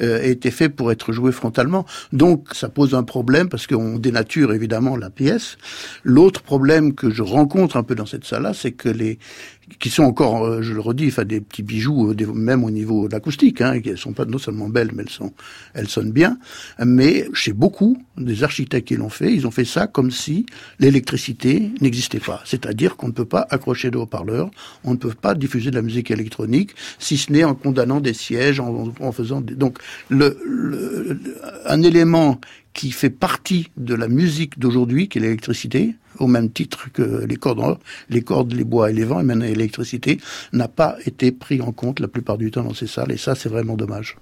euh, 0.00 0.20
a 0.20 0.24
été 0.24 0.50
fait 0.50 0.68
pour 0.68 0.90
être 0.90 1.12
joué 1.12 1.32
frontalement. 1.32 1.86
Donc, 2.12 2.48
ça 2.52 2.68
pose 2.68 2.94
un 2.94 3.02
problème 3.02 3.48
parce 3.48 3.66
qu'on 3.66 3.98
dénature 3.98 4.52
évidemment 4.52 4.96
la 4.96 5.10
pièce. 5.10 5.56
L'autre 6.02 6.42
problème 6.42 6.94
que 6.94 7.10
je 7.10 7.22
rencontre 7.22 7.76
un 7.76 7.82
peu 7.82 7.94
dans 7.94 8.06
cette 8.06 8.24
salle-là, 8.24 8.52
c'est 8.54 8.72
que 8.72 8.88
les 8.88 9.18
qui 9.78 9.90
sont 9.90 10.02
encore, 10.02 10.44
euh, 10.44 10.62
je 10.62 10.72
le 10.72 10.80
redis, 10.80 11.08
enfin 11.08 11.24
des 11.24 11.40
petits 11.40 11.62
bijoux, 11.62 12.10
euh, 12.10 12.32
même 12.32 12.64
au 12.64 12.70
niveau 12.70 13.08
de 13.08 13.12
l'acoustique, 13.12 13.60
hein, 13.60 13.80
qui 13.80 13.96
sont 13.96 14.12
pas 14.12 14.24
non 14.24 14.38
seulement 14.38 14.68
belles, 14.68 14.90
mais 14.94 15.02
elles 15.02 15.10
sont, 15.10 15.32
elles 15.74 15.88
sonnent 15.88 16.12
bien. 16.12 16.38
Mais 16.84 17.26
chez 17.32 17.52
beaucoup 17.52 17.96
des 18.16 18.44
architectes 18.44 18.88
qui 18.88 18.96
l'ont 18.96 19.08
fait, 19.08 19.32
ils 19.32 19.46
ont 19.46 19.50
fait 19.50 19.64
ça 19.64 19.86
comme 19.86 20.10
si 20.10 20.46
l'électricité 20.78 21.70
n'existait 21.80 22.20
pas. 22.20 22.42
C'est-à-dire 22.44 22.96
qu'on 22.96 23.08
ne 23.08 23.12
peut 23.12 23.24
pas 23.24 23.46
accrocher 23.50 23.90
de 23.90 23.98
haut-parleurs, 23.98 24.50
on 24.84 24.92
ne 24.92 24.96
peut 24.96 25.14
pas 25.14 25.34
diffuser 25.34 25.70
de 25.70 25.76
la 25.76 25.82
musique 25.82 26.10
électronique, 26.10 26.70
si 26.98 27.16
ce 27.16 27.32
n'est 27.32 27.44
en 27.44 27.54
condamnant 27.54 28.00
des 28.00 28.14
sièges, 28.14 28.60
en, 28.60 28.92
en 29.00 29.12
faisant 29.12 29.40
des... 29.40 29.54
donc 29.54 29.78
le, 30.08 30.38
le, 30.44 31.18
un 31.66 31.82
élément 31.82 32.40
qui 32.74 32.90
fait 32.90 33.10
partie 33.10 33.70
de 33.76 33.94
la 33.94 34.08
musique 34.08 34.58
d'aujourd'hui, 34.58 35.08
qui 35.08 35.18
est 35.18 35.20
l'électricité, 35.20 35.94
au 36.18 36.26
même 36.26 36.50
titre 36.50 36.90
que 36.92 37.24
les 37.24 37.36
cordes, 37.36 37.78
les 38.08 38.22
cordes, 38.22 38.52
les 38.52 38.64
bois 38.64 38.90
et 38.90 38.92
les 38.92 39.04
vents, 39.04 39.20
et 39.20 39.24
maintenant 39.24 39.46
l'électricité, 39.46 40.18
n'a 40.52 40.68
pas 40.68 40.96
été 41.06 41.32
pris 41.32 41.60
en 41.60 41.72
compte 41.72 42.00
la 42.00 42.08
plupart 42.08 42.38
du 42.38 42.50
temps 42.50 42.64
dans 42.64 42.74
ces 42.74 42.86
salles, 42.86 43.12
et 43.12 43.16
ça, 43.16 43.34
c'est 43.34 43.48
vraiment 43.48 43.76
dommage. 43.76 44.16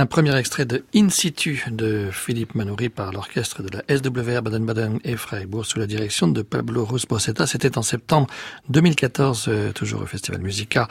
Un 0.00 0.06
premier 0.06 0.34
extrait 0.34 0.64
de 0.64 0.82
In 0.94 1.10
situ 1.10 1.62
de 1.70 2.08
Philippe 2.10 2.54
Manoury 2.54 2.88
par 2.88 3.12
l'orchestre 3.12 3.62
de 3.62 3.68
la 3.68 3.82
SWR 3.94 4.40
Baden-Baden 4.40 4.98
et 5.04 5.14
Freiburg 5.14 5.66
sous 5.66 5.78
la 5.78 5.86
direction 5.86 6.26
de 6.26 6.40
Pablo 6.40 6.86
Rus-Bossetta. 6.86 7.46
C'était 7.46 7.76
en 7.76 7.82
septembre 7.82 8.26
2014, 8.70 9.44
euh, 9.48 9.72
toujours 9.72 10.00
au 10.00 10.06
Festival 10.06 10.40
Musica 10.40 10.88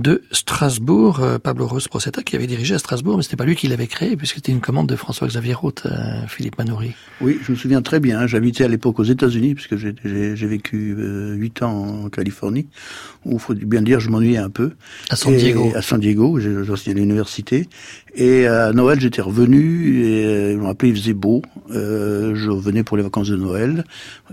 de 0.00 0.24
Strasbourg. 0.32 1.20
Euh, 1.20 1.38
Pablo 1.38 1.68
Rus-Bossetta 1.68 2.24
qui 2.24 2.34
avait 2.34 2.48
dirigé 2.48 2.74
à 2.74 2.80
Strasbourg, 2.80 3.16
mais 3.16 3.22
c'était 3.22 3.36
pas 3.36 3.44
lui 3.44 3.54
qui 3.54 3.68
l'avait 3.68 3.86
créé 3.86 4.16
puisque 4.16 4.34
c'était 4.34 4.50
une 4.50 4.60
commande 4.60 4.88
de 4.88 4.96
François-Xavier 4.96 5.54
Roth, 5.54 5.86
euh, 5.86 6.26
Philippe 6.26 6.58
Manoury. 6.58 6.94
Oui, 7.20 7.38
je 7.40 7.52
me 7.52 7.56
souviens 7.56 7.80
très 7.80 8.00
bien. 8.00 8.26
J'habitais 8.26 8.64
à 8.64 8.68
l'époque 8.68 8.98
aux 8.98 9.04
États-Unis 9.04 9.54
puisque 9.54 9.76
j'ai 9.76 10.46
vécu 10.48 10.96
huit 11.36 11.62
ans 11.62 12.06
en 12.06 12.08
Californie 12.08 12.66
où, 13.24 13.38
faut 13.38 13.54
bien 13.54 13.82
dire, 13.82 14.00
je 14.00 14.10
m'ennuyais 14.10 14.38
un 14.38 14.50
peu. 14.50 14.72
À 15.10 15.16
San 15.16 15.36
Diego. 15.36 15.70
à 15.76 15.82
San 15.82 16.00
Diego, 16.00 16.40
j'ai 16.40 16.90
à 16.90 16.94
l'université. 16.94 17.68
Et 18.14 18.47
à 18.48 18.72
Noël, 18.72 19.00
j'étais 19.00 19.22
revenu 19.22 20.04
et 20.04 20.24
euh, 20.24 20.52
ils 20.52 20.58
m'ont 20.58 20.68
appelé, 20.68 20.90
il 20.90 20.96
faisait 20.96 21.14
beau. 21.14 21.42
Euh, 21.70 22.34
je 22.34 22.50
revenais 22.50 22.82
pour 22.82 22.96
les 22.96 23.02
vacances 23.02 23.28
de 23.28 23.36
Noël. 23.36 23.84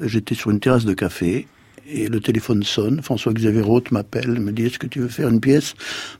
J'étais 0.01 0.35
sur 0.35 0.51
une 0.51 0.59
terrasse 0.59 0.85
de 0.85 0.93
café 0.93 1.47
et 1.87 2.07
le 2.07 2.19
téléphone 2.19 2.63
sonne. 2.63 3.01
François-Xavier 3.01 3.61
Roth 3.61 3.91
m'appelle, 3.91 4.39
me 4.39 4.51
dit 4.51 4.65
est-ce 4.65 4.79
que 4.79 4.87
tu 4.87 4.99
veux 4.99 5.07
faire 5.07 5.29
une 5.29 5.39
pièce 5.39 5.75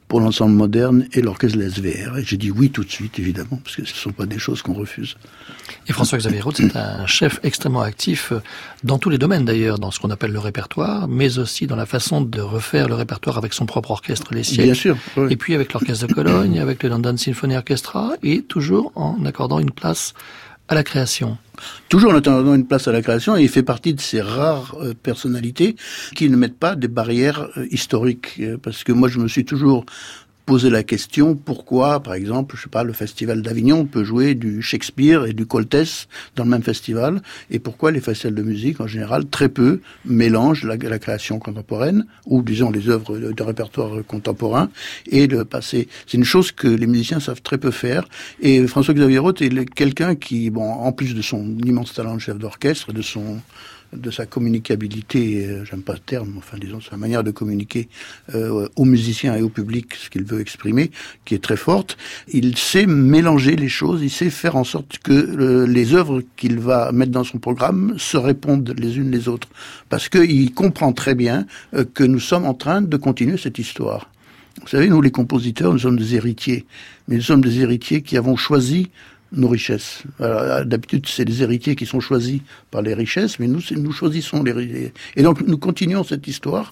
pour 0.07 0.19
l'ensemble 0.19 0.53
moderne 0.53 1.07
et 1.13 1.21
l'orchestre 1.21 1.57
de 1.57 1.63
l'SVR 1.63 2.17
Et 2.17 2.23
j'ai 2.23 2.37
dit 2.37 2.51
oui 2.51 2.69
tout 2.69 2.83
de 2.83 2.89
suite, 2.89 3.17
évidemment, 3.19 3.59
parce 3.63 3.75
que 3.75 3.85
ce 3.85 3.93
ne 3.93 3.97
sont 3.97 4.11
pas 4.11 4.25
des 4.25 4.37
choses 4.37 4.61
qu'on 4.61 4.73
refuse. 4.73 5.17
Et 5.87 5.93
François-Xavier 5.93 6.41
Roth, 6.41 6.57
c'est 6.57 6.75
un 6.75 7.05
chef 7.07 7.39
extrêmement 7.43 7.81
actif 7.81 8.31
euh, 8.31 8.39
dans 8.83 8.99
tous 8.99 9.09
les 9.09 9.17
domaines 9.17 9.45
d'ailleurs, 9.45 9.79
dans 9.79 9.91
ce 9.91 9.99
qu'on 9.99 10.11
appelle 10.11 10.31
le 10.31 10.39
répertoire, 10.39 11.07
mais 11.07 11.39
aussi 11.39 11.67
dans 11.67 11.75
la 11.75 11.85
façon 11.85 12.21
de 12.21 12.41
refaire 12.41 12.87
le 12.87 12.95
répertoire 12.95 13.37
avec 13.37 13.53
son 13.53 13.65
propre 13.65 13.91
orchestre, 13.91 14.33
les 14.33 14.43
siècles. 14.43 14.63
Bien 14.63 14.73
sûr. 14.73 14.97
Et 15.29 15.35
puis 15.35 15.55
avec 15.55 15.73
l'orchestre 15.73 16.07
de 16.07 16.13
Cologne, 16.13 16.59
avec 16.59 16.83
le 16.83 16.89
London 16.89 17.17
Symphony 17.17 17.55
Orchestra, 17.55 18.13
et 18.21 18.43
toujours 18.43 18.91
en 18.95 19.25
accordant 19.25 19.59
une 19.59 19.71
place 19.71 20.13
à 20.67 20.75
la 20.75 20.83
création. 20.83 21.37
Toujours 21.89 22.11
en 22.11 22.15
attendant 22.15 22.55
une 22.55 22.67
place 22.67 22.87
à 22.87 22.91
la 22.91 23.01
création, 23.01 23.37
et 23.37 23.43
il 23.43 23.49
fait 23.49 23.63
partie 23.63 23.93
de 23.93 24.01
ces 24.01 24.21
rares 24.21 24.75
euh, 24.81 24.93
personnalités 24.93 25.75
qui 26.15 26.29
ne 26.29 26.35
mettent 26.35 26.57
pas 26.57 26.75
des 26.75 26.87
barrières 26.87 27.49
euh, 27.57 27.67
historiques. 27.71 28.35
Euh, 28.39 28.57
parce 28.61 28.83
que 28.83 28.91
moi, 28.91 29.07
je 29.07 29.19
me 29.19 29.27
suis 29.27 29.45
toujours 29.45 29.85
poser 30.45 30.69
la 30.69 30.83
question 30.83 31.35
pourquoi, 31.35 32.01
par 32.01 32.13
exemple, 32.13 32.55
je 32.55 32.63
sais 32.63 32.69
pas, 32.69 32.83
le 32.83 32.93
festival 32.93 33.41
d'Avignon 33.41 33.85
peut 33.85 34.03
jouer 34.03 34.35
du 34.35 34.61
Shakespeare 34.61 35.25
et 35.25 35.33
du 35.33 35.45
Coltès 35.45 36.07
dans 36.35 36.43
le 36.43 36.49
même 36.49 36.63
festival, 36.63 37.21
et 37.49 37.59
pourquoi 37.59 37.91
les 37.91 37.99
festivals 37.99 38.35
de 38.35 38.43
musique, 38.43 38.79
en 38.79 38.87
général, 38.87 39.25
très 39.25 39.49
peu 39.49 39.81
mélangent 40.05 40.63
la, 40.63 40.77
création 40.99 41.39
contemporaine, 41.39 42.05
ou 42.25 42.41
disons 42.41 42.71
les 42.71 42.89
œuvres 42.89 43.17
de, 43.17 43.43
répertoire 43.43 44.03
contemporain, 44.07 44.69
et 45.07 45.27
le 45.27 45.45
passé. 45.45 45.87
C'est 46.07 46.17
une 46.17 46.23
chose 46.23 46.51
que 46.51 46.67
les 46.67 46.87
musiciens 46.87 47.19
savent 47.19 47.41
très 47.41 47.57
peu 47.57 47.71
faire, 47.71 48.07
et 48.39 48.65
François-Xavier 48.67 49.19
Roth 49.19 49.41
est 49.41 49.65
quelqu'un 49.73 50.15
qui, 50.15 50.49
bon, 50.49 50.63
en 50.63 50.91
plus 50.91 51.15
de 51.15 51.21
son 51.21 51.57
immense 51.65 51.93
talent 51.93 52.15
de 52.15 52.21
chef 52.21 52.37
d'orchestre, 52.37 52.93
de 52.93 53.01
son 53.01 53.39
de 53.95 54.11
sa 54.11 54.25
communicabilité, 54.25 55.45
euh, 55.45 55.65
j'aime 55.65 55.81
pas 55.81 55.93
le 55.93 55.99
terme, 55.99 56.35
enfin 56.37 56.57
disons 56.59 56.81
sa 56.81 56.97
manière 56.97 57.23
de 57.23 57.31
communiquer 57.31 57.89
euh, 58.33 58.67
aux 58.75 58.85
musiciens 58.85 59.35
et 59.35 59.41
au 59.41 59.49
public 59.49 59.95
ce 59.95 60.09
qu'il 60.09 60.23
veut 60.23 60.39
exprimer, 60.39 60.91
qui 61.25 61.35
est 61.35 61.43
très 61.43 61.57
forte. 61.57 61.97
Il 62.27 62.57
sait 62.57 62.85
mélanger 62.85 63.55
les 63.55 63.69
choses, 63.69 64.01
il 64.03 64.09
sait 64.09 64.29
faire 64.29 64.55
en 64.55 64.63
sorte 64.63 64.99
que 64.99 65.11
euh, 65.11 65.65
les 65.65 65.93
œuvres 65.93 66.21
qu'il 66.35 66.59
va 66.59 66.91
mettre 66.91 67.11
dans 67.11 67.23
son 67.23 67.39
programme 67.39 67.95
se 67.97 68.17
répondent 68.17 68.73
les 68.77 68.97
unes 68.97 69.11
les 69.11 69.27
autres, 69.27 69.49
parce 69.89 70.09
qu'il 70.09 70.53
comprend 70.53 70.93
très 70.93 71.15
bien 71.15 71.45
que 71.93 72.03
nous 72.03 72.19
sommes 72.19 72.45
en 72.45 72.53
train 72.53 72.81
de 72.81 72.97
continuer 72.97 73.37
cette 73.37 73.59
histoire. 73.59 74.09
Vous 74.61 74.67
savez, 74.67 74.87
nous 74.87 75.01
les 75.01 75.11
compositeurs, 75.11 75.73
nous 75.73 75.79
sommes 75.79 75.99
des 75.99 76.15
héritiers, 76.15 76.65
mais 77.07 77.17
nous 77.17 77.21
sommes 77.21 77.43
des 77.43 77.59
héritiers 77.59 78.01
qui 78.01 78.17
avons 78.17 78.37
choisi 78.37 78.89
nos 79.31 79.47
richesses. 79.47 80.03
D'habitude, 80.19 81.07
c'est 81.07 81.25
les 81.25 81.43
héritiers 81.43 81.75
qui 81.75 81.85
sont 81.85 81.99
choisis 81.99 82.41
par 82.71 82.81
les 82.81 82.93
richesses, 82.93 83.39
mais 83.39 83.47
nous, 83.47 83.61
nous 83.71 83.91
choisissons 83.91 84.43
les 84.43 84.91
Et 85.15 85.23
donc, 85.23 85.41
nous 85.41 85.57
continuons 85.57 86.03
cette 86.03 86.27
histoire. 86.27 86.71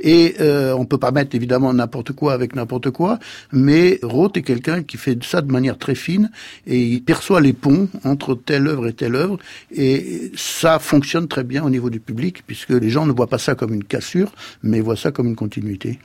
Et 0.00 0.34
euh, 0.40 0.74
on 0.74 0.84
peut 0.84 0.98
pas 0.98 1.10
mettre 1.10 1.34
évidemment 1.34 1.72
n'importe 1.72 2.12
quoi 2.12 2.32
avec 2.32 2.54
n'importe 2.54 2.90
quoi, 2.90 3.18
mais 3.52 3.98
Roth 4.02 4.36
est 4.36 4.42
quelqu'un 4.42 4.82
qui 4.82 4.96
fait 4.96 5.22
ça 5.24 5.40
de 5.40 5.50
manière 5.50 5.78
très 5.78 5.94
fine 5.94 6.30
et 6.66 6.80
il 6.80 7.02
perçoit 7.02 7.40
les 7.40 7.52
ponts 7.52 7.88
entre 8.04 8.34
telle 8.34 8.66
œuvre 8.66 8.88
et 8.88 8.92
telle 8.92 9.14
œuvre. 9.14 9.38
Et 9.74 10.32
ça 10.36 10.78
fonctionne 10.78 11.28
très 11.28 11.44
bien 11.44 11.64
au 11.64 11.70
niveau 11.70 11.90
du 11.90 12.00
public, 12.00 12.42
puisque 12.46 12.70
les 12.70 12.90
gens 12.90 13.06
ne 13.06 13.12
voient 13.12 13.26
pas 13.26 13.38
ça 13.38 13.54
comme 13.54 13.74
une 13.74 13.84
cassure, 13.84 14.32
mais 14.62 14.80
voient 14.80 14.96
ça 14.96 15.10
comme 15.10 15.26
une 15.26 15.36
continuité. 15.36 15.98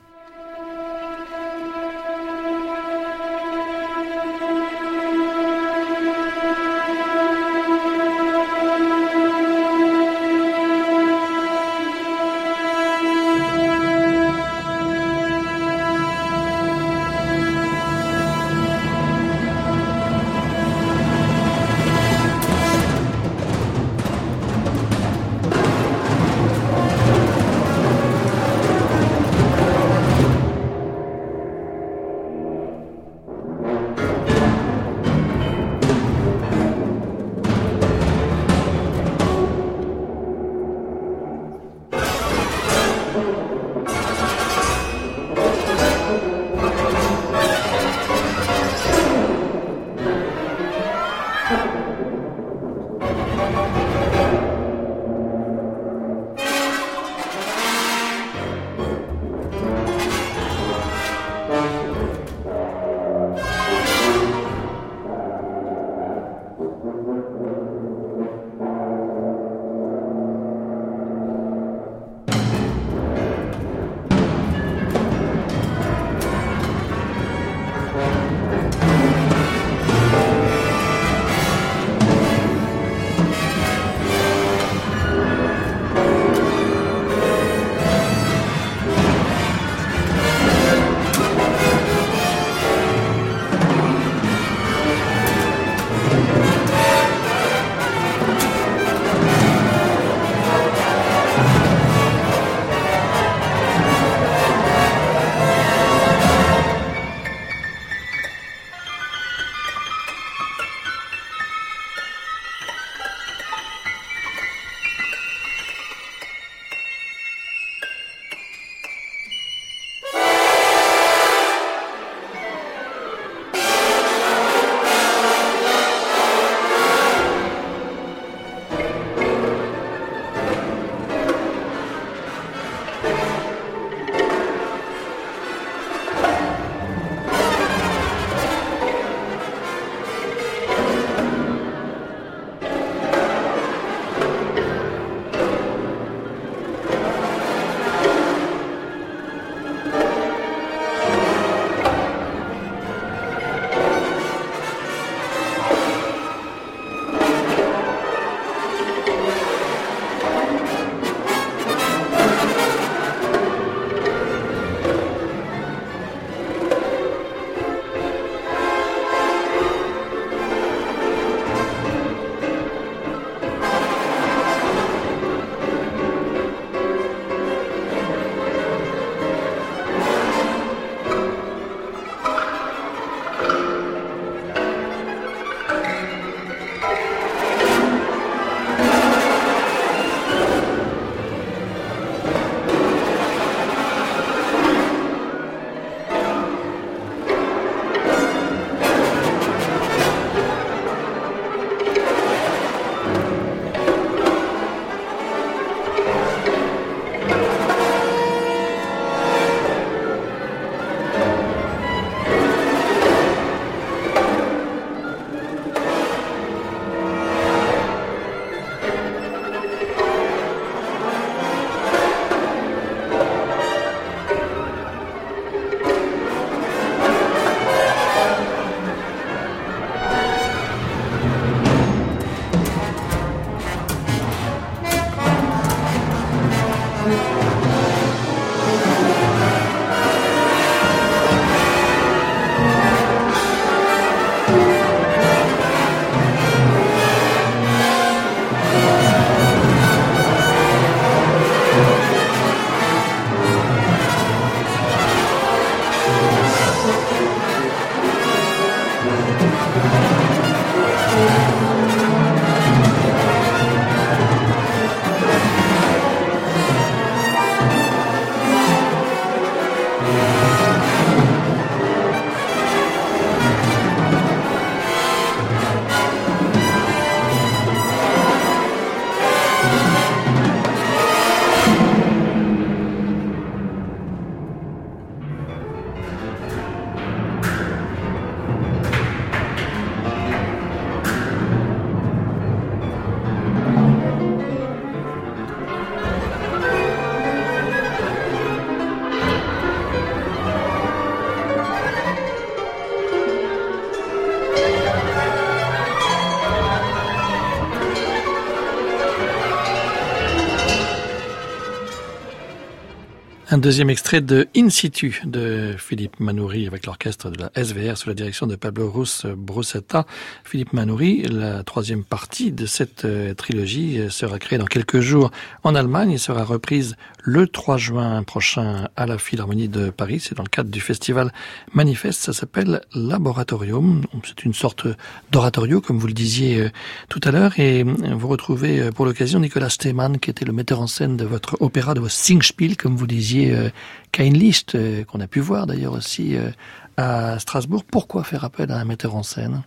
Un 313.52 313.58
deuxième 313.58 313.90
extrait 313.90 314.20
de 314.20 314.46
In 314.56 314.70
situ 314.70 315.22
de 315.24 315.74
Philippe 315.76 316.20
Manoury 316.20 316.68
avec 316.68 316.86
l'orchestre 316.86 317.30
de 317.30 317.38
la 317.40 317.50
SVR 317.60 317.98
sous 317.98 318.08
la 318.08 318.14
direction 318.14 318.46
de 318.46 318.54
Pablo 318.54 318.88
Rus 318.88 319.26
Brussetta. 319.26 320.06
Philippe 320.44 320.72
Manoury, 320.72 321.22
la 321.22 321.64
troisième 321.64 322.04
partie 322.04 322.52
de 322.52 322.64
cette 322.64 323.04
euh, 323.04 323.34
trilogie 323.34 323.98
euh, 323.98 324.08
sera 324.08 324.38
créée 324.38 324.56
dans 324.56 324.66
quelques 324.66 325.00
jours 325.00 325.32
en 325.64 325.74
Allemagne 325.74 326.12
et 326.12 326.18
sera 326.18 326.44
reprise 326.44 326.94
le 327.24 327.48
3 327.48 327.76
juin 327.76 328.22
prochain 328.22 328.86
à 328.94 329.04
la 329.04 329.18
Philharmonie 329.18 329.68
de 329.68 329.90
Paris. 329.90 330.20
C'est 330.20 330.36
dans 330.36 330.44
le 330.44 330.48
cadre 330.48 330.70
du 330.70 330.80
festival 330.80 331.32
Manifeste. 331.74 332.20
Ça 332.20 332.32
s'appelle 332.32 332.82
Laboratorium. 332.94 334.04
C'est 334.22 334.44
une 334.44 334.54
sorte 334.54 334.86
d'oratorio, 335.32 335.80
comme 335.80 335.98
vous 335.98 336.06
le 336.06 336.12
disiez 336.12 336.60
euh, 336.60 336.70
tout 337.08 337.20
à 337.24 337.32
l'heure. 337.32 337.58
Et 337.58 337.82
vous 337.82 338.28
retrouvez 338.28 338.92
pour 338.92 339.06
l'occasion 339.06 339.40
Nicolas 339.40 339.70
Stemann, 339.70 340.20
qui 340.20 340.30
était 340.30 340.44
le 340.44 340.52
metteur 340.52 340.80
en 340.80 340.86
scène 340.86 341.16
de 341.16 341.24
votre 341.24 341.56
opéra, 341.58 341.94
de 341.94 342.00
votre 342.00 342.12
Singspiel, 342.12 342.76
comme 342.76 342.94
vous 342.94 343.08
disiez 343.08 343.40
euh, 343.52 343.70
List, 344.18 344.74
euh, 344.74 345.04
qu'on 345.04 345.20
a 345.20 345.26
pu 345.26 345.40
voir 345.40 345.66
d'ailleurs 345.66 345.94
aussi 345.94 346.36
euh, 346.36 346.50
à 346.96 347.38
Strasbourg. 347.38 347.84
Pourquoi 347.84 348.24
faire 348.24 348.44
appel 348.44 348.70
à 348.70 348.78
un 348.78 348.84
metteur 348.84 349.14
en 349.14 349.22
scène? 349.22 349.62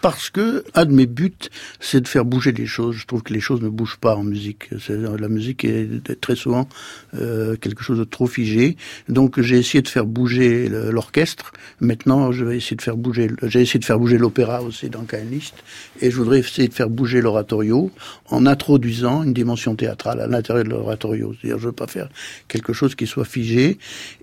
Parce 0.00 0.30
que 0.30 0.64
un 0.74 0.86
de 0.86 0.92
mes 0.92 1.06
buts, 1.06 1.32
c'est 1.80 2.00
de 2.00 2.08
faire 2.08 2.24
bouger 2.24 2.52
les 2.52 2.66
choses. 2.66 2.96
Je 2.96 3.06
trouve 3.06 3.22
que 3.22 3.32
les 3.32 3.40
choses 3.40 3.60
ne 3.60 3.68
bougent 3.68 3.98
pas 3.98 4.16
en 4.16 4.24
musique. 4.24 4.70
La 4.88 5.28
musique 5.28 5.64
est 5.64 6.20
très 6.20 6.36
souvent 6.36 6.68
euh, 7.14 7.56
quelque 7.56 7.82
chose 7.82 7.98
de 7.98 8.04
trop 8.04 8.26
figé. 8.26 8.76
Donc 9.08 9.40
j'ai 9.40 9.58
essayé 9.58 9.82
de 9.82 9.88
faire 9.88 10.06
bouger 10.06 10.68
l'orchestre. 10.68 11.52
Maintenant, 11.80 12.32
je 12.32 12.44
vais 12.44 12.56
essayer 12.56 12.76
de 12.76 12.82
faire 12.82 12.96
bouger. 12.96 13.30
J'ai 13.42 13.62
essayé 13.62 13.80
de 13.80 13.84
faire 13.84 13.98
bouger 13.98 14.18
l'opéra 14.18 14.62
aussi 14.62 14.88
dans 14.88 15.04
List, 15.30 15.54
et 16.00 16.10
je 16.10 16.16
voudrais 16.16 16.38
essayer 16.38 16.68
de 16.68 16.74
faire 16.74 16.88
bouger 16.88 17.20
l'oratorio 17.20 17.90
en 18.28 18.46
introduisant 18.46 19.22
une 19.22 19.32
dimension 19.32 19.74
théâtrale 19.74 20.20
à 20.20 20.26
l'intérieur 20.26 20.64
de 20.64 20.70
l'oratorio. 20.70 21.34
C'est-à-dire, 21.34 21.58
je 21.58 21.66
veux 21.66 21.72
pas 21.72 21.86
faire 21.86 22.08
quelque 22.48 22.72
chose 22.72 22.94
qui 22.94 23.06
soit 23.06 23.24
figé. 23.24 23.78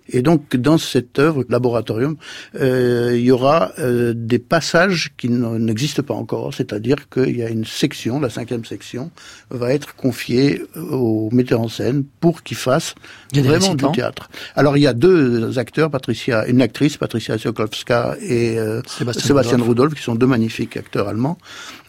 Et 0.10 0.22
donc, 0.22 0.56
dans 0.56 0.78
cette 0.78 1.20
œuvre, 1.20 1.44
Laboratorium, 1.50 2.16
euh, 2.56 3.14
il 3.16 3.24
y 3.24 3.32
aura 3.32 3.72
euh, 3.80 4.14
des 4.16 4.40
passages 4.40 5.12
qui 5.18 5.30
n'existent 5.30 6.04
pas 6.04 6.14
encore, 6.14 6.54
c'est-à-dire 6.54 7.10
qu'il 7.10 7.38
y 7.38 7.44
a 7.44 7.50
une 7.50 7.66
section, 7.66 8.20
la 8.20 8.30
cinquième 8.30 8.66
section, 8.66 9.12
va 9.50 9.74
être 9.74 9.96
confiée 9.96 10.62
au 10.76 11.30
metteur 11.32 11.62
en 11.62 11.68
scène 11.68 12.04
pour 12.20 12.44
qu'il 12.44 12.58
fasse 12.58 12.96
vraiment 13.34 13.76
du 13.76 13.92
théâtre. 13.92 14.30
Alors, 14.56 14.78
il 14.78 14.82
y 14.82 14.88
a 14.88 14.94
deux 14.94 15.58
acteurs, 15.60 15.90
Patricia, 15.90 16.46
une 16.48 16.62
actrice, 16.62 16.98
Patricia 16.98 17.38
Sokolowska 17.38 18.18
et 18.22 18.58
euh, 18.58 18.82
Sébastien, 18.88 19.58
Rudolph. 19.62 19.96
qui 19.96 20.04
sont 20.04 20.16
deux 20.16 20.28
magnifiques 20.28 20.78
acteurs 20.78 21.08
allemands. 21.08 21.38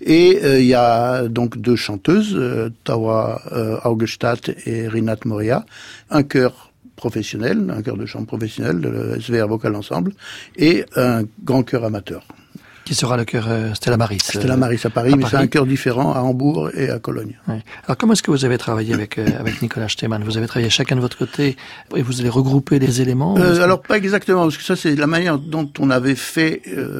Et 0.00 0.38
il 0.60 0.66
y 0.66 0.74
a 0.74 1.26
donc 1.28 1.58
deux 1.58 1.76
chanteuses, 1.76 2.38
Tawa 2.84 3.42
Augestadt 3.84 4.50
et 4.66 4.86
Rinat 4.86 5.18
Moria, 5.24 5.66
un 6.10 6.22
chœur 6.22 6.67
professionnel, 6.98 7.72
un 7.74 7.80
chœur 7.80 7.96
de 7.96 8.04
chambre 8.04 8.26
professionnel, 8.26 8.76
le 8.80 9.18
SVR 9.18 9.48
Vocal 9.48 9.74
Ensemble, 9.74 10.12
et 10.56 10.84
un 10.96 11.22
grand 11.42 11.62
chœur 11.62 11.84
amateur 11.84 12.26
qui 12.88 12.94
sera 12.94 13.18
le 13.18 13.26
chœur 13.26 13.44
euh, 13.50 13.74
Stella 13.74 13.98
Maris. 13.98 14.20
Stella 14.22 14.56
Maris 14.56 14.80
à 14.84 14.88
Paris, 14.88 15.12
mais 15.14 15.26
c'est 15.28 15.36
un 15.36 15.46
chœur 15.46 15.66
différent 15.66 16.14
à 16.14 16.20
Hambourg 16.20 16.70
et 16.74 16.88
à 16.88 16.98
Cologne. 16.98 17.34
Alors 17.46 17.98
comment 17.98 18.14
est-ce 18.14 18.22
que 18.22 18.30
vous 18.30 18.46
avez 18.46 18.56
travaillé 18.56 18.94
avec, 18.94 19.18
euh, 19.18 19.26
avec 19.38 19.60
Nicolas 19.60 19.90
Stemann 19.90 20.24
Vous 20.24 20.38
avez 20.38 20.46
travaillé 20.46 20.70
chacun 20.70 20.96
de 20.96 21.02
votre 21.02 21.18
côté 21.18 21.58
et 21.94 22.00
vous 22.00 22.20
avez 22.20 22.30
regroupé 22.30 22.78
les 22.78 23.02
éléments 23.02 23.36
euh, 23.36 23.60
Alors 23.60 23.82
pas 23.82 23.98
exactement, 23.98 24.44
parce 24.44 24.56
que 24.56 24.62
ça 24.62 24.74
c'est 24.74 24.94
la 24.96 25.06
manière 25.06 25.38
dont 25.38 25.70
on 25.78 25.90
avait 25.90 26.14
fait 26.14 26.62
euh, 26.68 26.98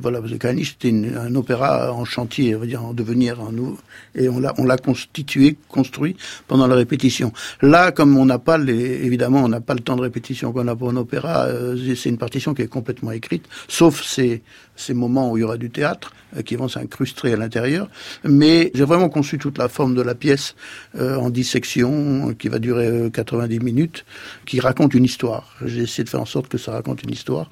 Voilà, 0.00 0.22
parce 0.22 0.32
que 0.32 0.64
c'était 0.64 0.94
un 1.14 1.34
opéra 1.34 1.92
en 1.92 2.06
chantier, 2.06 2.56
on 2.56 2.60
va 2.60 2.66
dire 2.66 2.82
en 2.82 2.94
devenir, 2.94 3.42
en 3.42 3.52
nous, 3.52 3.76
et 4.14 4.30
on 4.30 4.40
l'a 4.40 4.54
on 4.56 4.64
l'a 4.64 4.78
constitué, 4.78 5.58
construit 5.68 6.16
pendant 6.48 6.66
la 6.66 6.74
répétition. 6.74 7.34
Là, 7.60 7.92
comme 7.92 8.16
on 8.16 8.24
n'a 8.24 8.38
pas 8.38 8.56
les, 8.56 9.04
évidemment, 9.04 9.44
on 9.44 9.48
n'a 9.48 9.60
pas 9.60 9.74
le 9.74 9.80
temps 9.80 9.96
de 9.96 10.02
répétition 10.02 10.52
qu'on 10.52 10.68
a 10.68 10.74
pour 10.74 10.88
un 10.88 10.96
opéra, 10.96 11.42
euh, 11.48 11.76
c'est 11.94 12.08
une 12.08 12.16
partition 12.16 12.54
qui 12.54 12.62
est 12.62 12.66
complètement 12.66 13.12
écrite, 13.12 13.44
sauf 13.68 14.02
ces 14.02 14.40
ces 14.74 14.94
moments 15.02 15.30
où 15.30 15.36
il 15.36 15.40
y 15.40 15.44
aura 15.44 15.56
du 15.56 15.70
théâtre 15.70 16.12
euh, 16.36 16.42
qui 16.42 16.56
vont 16.56 16.68
s'incruster 16.68 17.32
à 17.32 17.36
l'intérieur. 17.36 17.88
Mais 18.24 18.70
j'ai 18.74 18.84
vraiment 18.84 19.08
conçu 19.08 19.38
toute 19.38 19.58
la 19.58 19.68
forme 19.68 19.94
de 19.94 20.02
la 20.02 20.14
pièce 20.14 20.54
euh, 20.98 21.16
en 21.16 21.30
dissection 21.30 22.34
qui 22.38 22.48
va 22.48 22.58
durer 22.58 23.10
90 23.12 23.56
euh, 23.56 23.60
minutes, 23.62 24.04
qui 24.46 24.60
raconte 24.60 24.94
une 24.94 25.04
histoire. 25.04 25.54
J'ai 25.64 25.82
essayé 25.82 26.04
de 26.04 26.08
faire 26.08 26.20
en 26.20 26.26
sorte 26.26 26.48
que 26.48 26.58
ça 26.58 26.72
raconte 26.72 27.02
une 27.02 27.10
histoire 27.10 27.48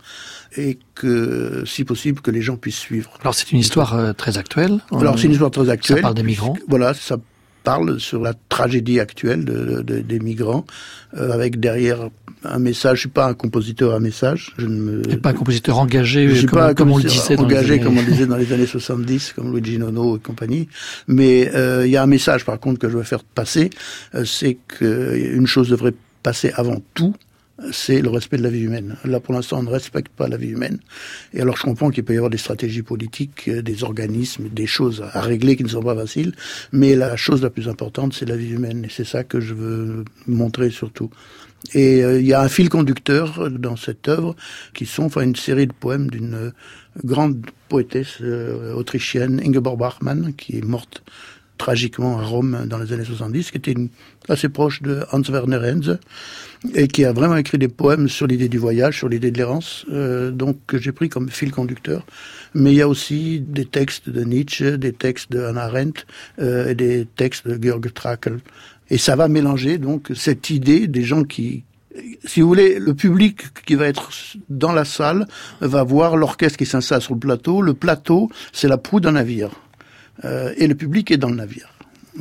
et 0.57 0.79
que, 0.95 1.65
si 1.67 1.85
possible, 1.85 2.21
que 2.21 2.31
les 2.31 2.43
gens 2.43 2.57
puissent 2.57 2.85
suivre. 2.89 3.11
Alors 3.21 3.35
c'est 3.35 3.53
une 3.53 3.59
histoire 3.59 4.15
très 4.17 4.39
actuelle. 4.39 4.81
Alors 4.93 5.19
c'est 5.19 5.27
une 5.27 5.33
histoire 5.33 5.51
très 5.51 5.69
actuelle. 5.69 5.99
Ça 5.99 6.03
parle 6.03 6.15
des 6.15 6.23
migrants. 6.23 6.57
Voilà, 6.69 6.95
ça 6.95 7.17
parle 7.63 8.01
sur 8.01 8.21
la 8.21 8.35
tragédie 8.49 9.01
actuelle 9.01 9.45
de, 9.45 9.83
de, 9.83 10.01
des 10.01 10.19
migrants, 10.19 10.65
euh, 11.17 11.31
avec 11.33 11.61
derrière 11.61 12.09
un 12.45 12.59
message. 12.59 12.97
Je 12.97 13.01
suis 13.01 13.09
pas 13.09 13.27
un 13.27 13.35
compositeur 13.35 13.95
à 13.95 14.01
message. 14.01 14.55
Je 14.59 14.67
ne 14.67 14.81
me... 14.81 15.03
pas 15.19 15.31
un 15.31 15.35
compositeur 15.35 15.79
engagé, 15.79 16.29
je 16.29 16.35
suis 16.35 16.47
comme, 16.47 16.59
pas 16.59 16.75
comme 16.75 16.93
on 16.93 16.99
le 16.99 17.05
disait 17.05 17.39
engagé 17.39 17.79
dans 17.79 17.85
comme 17.85 17.99
on 17.99 18.03
disait 18.03 18.27
dans 18.27 18.37
les 18.37 18.53
années 18.53 18.67
70, 18.67 19.35
comme 19.35 19.53
Luigi 19.53 19.79
Nono 19.79 20.17
et 20.17 20.21
compagnie. 20.21 20.69
Mais 21.07 21.51
euh, 21.55 21.87
il 21.87 21.91
y 21.91 21.97
a 21.97 22.03
un 22.03 22.07
message, 22.07 22.45
par 22.45 22.59
contre, 22.59 22.79
que 22.79 22.89
je 22.89 22.97
veux 22.97 23.03
faire 23.03 23.25
passer, 23.25 23.71
euh, 24.15 24.25
c'est 24.25 24.57
qu'une 24.79 25.47
chose 25.47 25.69
devrait 25.69 25.95
passer 26.23 26.53
avant 26.55 26.81
tout, 26.95 27.15
c'est 27.73 28.01
le 28.01 28.11
respect 28.11 28.37
de 28.37 28.43
la 28.43 28.51
vie 28.51 28.61
humaine. 28.61 28.97
Là, 29.05 29.21
pour 29.21 29.35
l'instant, 29.35 29.59
on 29.59 29.63
ne 29.63 29.71
respecte 29.71 30.13
pas 30.13 30.29
la 30.29 30.37
vie 30.37 30.49
humaine. 30.49 30.79
Et 31.35 31.41
alors, 31.41 31.57
je 31.57 31.63
comprends 31.63 31.91
qu'il 31.91 32.05
peut 32.05 32.15
y 32.15 32.17
avoir 32.17 32.31
des 32.31 32.39
stratégies 32.39 32.83
politiques, 32.83 33.49
euh, 33.49 33.63
des 33.63 33.85
organismes, 33.85 34.49
des 34.49 34.67
choses 34.67 35.05
à 35.13 35.21
régler 35.21 35.57
qui 35.57 35.65
ne 35.65 35.69
sont 35.69 35.83
pas 35.83 35.95
faciles, 35.95 36.35
mais 36.73 36.95
la 36.95 37.17
chose 37.17 37.43
la 37.43 37.51
plus 37.51 37.69
importante, 37.69 38.15
c'est 38.15 38.27
la 38.27 38.37
vie 38.37 38.51
humaine. 38.51 38.85
Et 38.85 38.89
c'est 38.91 39.05
ça 39.05 39.25
que 39.25 39.41
je 39.41 39.55
veux 39.55 40.05
montrer 40.27 40.71
surtout. 40.71 41.11
Et 41.75 42.03
euh, 42.03 42.21
il 42.21 42.27
y 42.27 42.33
a 42.33 42.41
un 42.41 42.49
fil 42.49 42.69
conducteur 42.69 43.51
dans 43.51 43.77
cette 43.77 44.09
œuvre, 44.09 44.35
qui 44.75 44.87
sont 44.87 45.05
enfin 45.05 45.23
une 45.23 45.37
série 45.37 45.67
de 45.67 45.73
poèmes 45.73 46.09
d'une 46.09 46.53
grande 47.05 47.45
poétesse 47.69 48.19
euh, 48.23 48.75
autrichienne, 48.75 49.41
Ingeborg 49.45 49.79
Bachmann, 49.79 50.35
qui 50.35 50.57
est 50.57 50.65
morte 50.65 51.03
tragiquement 51.61 52.19
à 52.19 52.25
Rome 52.25 52.65
dans 52.67 52.79
les 52.79 52.91
années 52.95 53.05
70, 53.05 53.51
qui 53.51 53.59
était 53.59 53.75
assez 54.31 54.49
proche 54.49 54.81
de 54.81 55.05
Hans 55.13 55.21
Werner 55.29 55.59
Henze, 55.59 55.99
et 56.75 56.89
qui 56.89 57.05
a 57.05 57.13
vraiment 57.13 57.37
écrit 57.37 57.59
des 57.59 57.69
poèmes 57.69 58.09
sur 58.09 58.27
l'idée 58.27 58.49
du 58.49 58.57
voyage, 58.57 58.97
sur 58.97 59.11
l'idée 59.11 59.31
de 59.31 59.37
l'errance, 59.37 59.85
euh, 59.93 60.31
donc 60.31 60.57
que 60.67 60.79
j'ai 60.79 60.93
pris 60.93 61.11
comme 61.11 61.29
fil 61.29 61.51
conducteur. 61.51 62.07
Mais 62.55 62.73
il 62.73 62.77
y 62.79 62.83
a 62.83 62.89
aussi 62.89 63.41
des 63.41 63.67
textes 63.67 64.09
de 64.09 64.25
Nietzsche, 64.25 64.79
des 64.79 64.95
textes 64.95 65.31
de 65.31 65.41
Hannah 65.41 65.65
Arendt, 65.65 66.07
euh, 66.41 66.71
et 66.71 66.75
des 66.75 67.07
textes 67.15 67.47
de 67.47 67.63
Georg 67.63 67.93
Trakl. 67.93 68.39
Et 68.89 68.97
ça 68.97 69.15
va 69.15 69.29
mélanger 69.29 69.77
donc 69.77 70.11
cette 70.15 70.49
idée 70.49 70.87
des 70.87 71.03
gens 71.03 71.25
qui, 71.25 71.65
si 72.25 72.41
vous 72.41 72.49
voulez, 72.49 72.79
le 72.79 72.95
public 72.95 73.43
qui 73.67 73.75
va 73.75 73.87
être 73.87 74.11
dans 74.49 74.73
la 74.73 74.87
salle 74.87 75.27
va 75.61 75.83
voir 75.85 76.17
l'orchestre 76.17 76.57
qui 76.57 76.67
s'installe 76.67 77.03
sur 77.03 77.13
le 77.13 77.21
plateau. 77.21 77.61
Le 77.61 77.75
plateau, 77.75 78.31
c'est 78.51 78.67
la 78.67 78.79
proue 78.79 79.01
d'un 79.01 79.13
navire. 79.13 79.51
Euh, 80.25 80.53
et 80.57 80.67
le 80.67 80.75
public 80.75 81.11
est 81.11 81.17
dans 81.17 81.31
le 81.31 81.37
navire. 81.37 81.73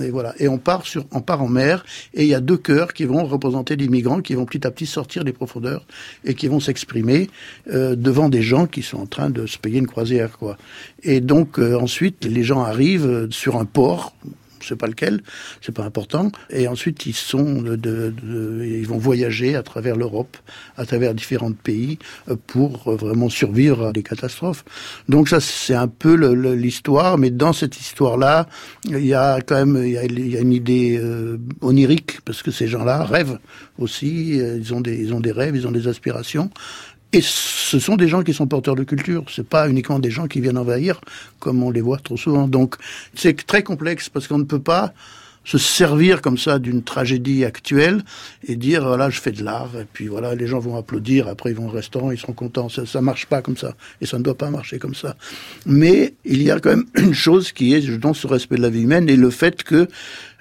Et 0.01 0.12
voilà. 0.12 0.33
Et 0.38 0.47
on 0.47 0.57
part 0.57 0.85
sur, 0.85 1.05
on 1.12 1.21
part 1.21 1.41
en 1.41 1.47
mer, 1.47 1.83
et 2.13 2.23
il 2.23 2.29
y 2.29 2.35
a 2.35 2.39
deux 2.39 2.57
chœurs 2.57 2.93
qui 2.93 3.05
vont 3.05 3.25
représenter 3.25 3.75
des 3.75 3.88
migrants 3.88 4.21
qui 4.21 4.35
vont 4.35 4.45
petit 4.45 4.65
à 4.65 4.71
petit 4.71 4.85
sortir 4.85 5.23
des 5.23 5.33
profondeurs 5.33 5.85
et 6.23 6.35
qui 6.35 6.47
vont 6.47 6.59
s'exprimer 6.59 7.29
euh, 7.73 7.95
devant 7.95 8.29
des 8.29 8.43
gens 8.43 8.67
qui 8.67 8.83
sont 8.83 8.99
en 8.99 9.07
train 9.07 9.29
de 9.29 9.47
se 9.47 9.57
payer 9.57 9.79
une 9.79 9.88
croisière, 9.88 10.38
quoi. 10.38 10.57
Et 11.03 11.21
donc 11.21 11.59
euh, 11.59 11.75
ensuite, 11.77 12.25
les 12.25 12.43
gens 12.43 12.62
arrivent 12.62 13.27
sur 13.31 13.57
un 13.57 13.65
port 13.65 14.13
je 14.61 14.69
sais 14.69 14.75
pas 14.75 14.87
lequel, 14.87 15.21
c'est 15.61 15.73
pas 15.73 15.83
important. 15.83 16.31
Et 16.49 16.67
ensuite, 16.67 17.05
ils 17.05 17.15
sont 17.15 17.63
ils 17.63 18.87
vont 18.87 18.97
voyager 18.97 19.55
à 19.55 19.63
travers 19.63 19.95
l'Europe, 19.95 20.37
à 20.77 20.85
travers 20.85 21.13
différents 21.13 21.51
pays, 21.51 21.99
euh, 22.29 22.35
pour 22.47 22.91
vraiment 22.95 23.29
survivre 23.29 23.87
à 23.87 23.91
des 23.91 24.03
catastrophes. 24.03 24.63
Donc 25.07 25.29
ça, 25.29 25.39
c'est 25.39 25.75
un 25.75 25.87
peu 25.87 26.15
l'histoire, 26.53 27.17
mais 27.17 27.29
dans 27.29 27.53
cette 27.53 27.79
histoire-là, 27.79 28.47
il 28.85 29.05
y 29.05 29.13
a 29.13 29.41
quand 29.41 29.65
même, 29.65 29.83
il 29.85 30.29
y 30.29 30.37
a, 30.37 30.41
une 30.41 30.53
idée 30.53 30.99
euh, 31.01 31.37
onirique 31.61 32.21
parce 32.25 32.43
que 32.43 32.51
ces 32.51 32.67
gens-là 32.67 33.03
rêvent 33.03 33.39
aussi. 33.77 34.39
Euh, 34.39 34.57
ils 34.57 34.73
ont 34.73 34.81
des, 34.81 34.97
ils 34.97 35.13
ont 35.13 35.19
des 35.19 35.31
rêves, 35.31 35.55
ils 35.55 35.67
ont 35.67 35.71
des 35.71 35.87
aspirations. 35.87 36.49
Et 37.11 37.21
ce 37.21 37.79
sont 37.79 37.95
des 37.95 38.07
gens 38.07 38.21
qui 38.21 38.33
sont 38.33 38.45
porteurs 38.45 38.75
de 38.75 38.83
culture. 38.83 39.25
C'est 39.33 39.47
pas 39.47 39.67
uniquement 39.67 39.99
des 39.99 40.11
gens 40.11 40.27
qui 40.27 40.41
viennent 40.41 40.59
envahir, 40.59 41.01
comme 41.39 41.63
on 41.63 41.71
les 41.71 41.81
voit 41.81 41.97
trop 41.97 42.17
souvent. 42.17 42.47
Donc, 42.47 42.75
c'est 43.15 43.45
très 43.47 43.63
complexe 43.63 44.09
parce 44.09 44.27
qu'on 44.27 44.37
ne 44.37 44.43
peut 44.43 44.61
pas 44.61 44.93
se 45.45 45.57
servir 45.57 46.21
comme 46.21 46.37
ça 46.37 46.59
d'une 46.59 46.83
tragédie 46.83 47.43
actuelle 47.45 48.03
et 48.47 48.55
dire 48.55 48.85
voilà 48.85 49.09
je 49.09 49.19
fais 49.19 49.31
de 49.31 49.43
l'art 49.43 49.71
et 49.79 49.85
puis 49.91 50.07
voilà 50.07 50.35
les 50.35 50.45
gens 50.45 50.59
vont 50.59 50.75
applaudir 50.75 51.27
après 51.27 51.51
ils 51.51 51.55
vont 51.55 51.67
au 51.67 51.71
restaurant 51.71 52.11
ils 52.11 52.19
seront 52.19 52.33
contents 52.33 52.69
ça 52.69 52.85
ça 52.85 53.01
marche 53.01 53.25
pas 53.25 53.41
comme 53.41 53.57
ça 53.57 53.73
et 54.01 54.05
ça 54.05 54.19
ne 54.19 54.23
doit 54.23 54.37
pas 54.37 54.49
marcher 54.51 54.77
comme 54.79 54.93
ça 54.93 55.15
mais 55.65 56.13
il 56.25 56.43
y 56.43 56.51
a 56.51 56.59
quand 56.59 56.69
même 56.69 56.85
une 56.95 57.13
chose 57.13 57.51
qui 57.51 57.73
est 57.73 57.97
dans 57.97 58.13
ce 58.13 58.27
respect 58.27 58.57
de 58.57 58.61
la 58.61 58.69
vie 58.69 58.83
humaine 58.83 59.09
et 59.09 59.15
le 59.15 59.29
fait 59.29 59.63
que 59.63 59.87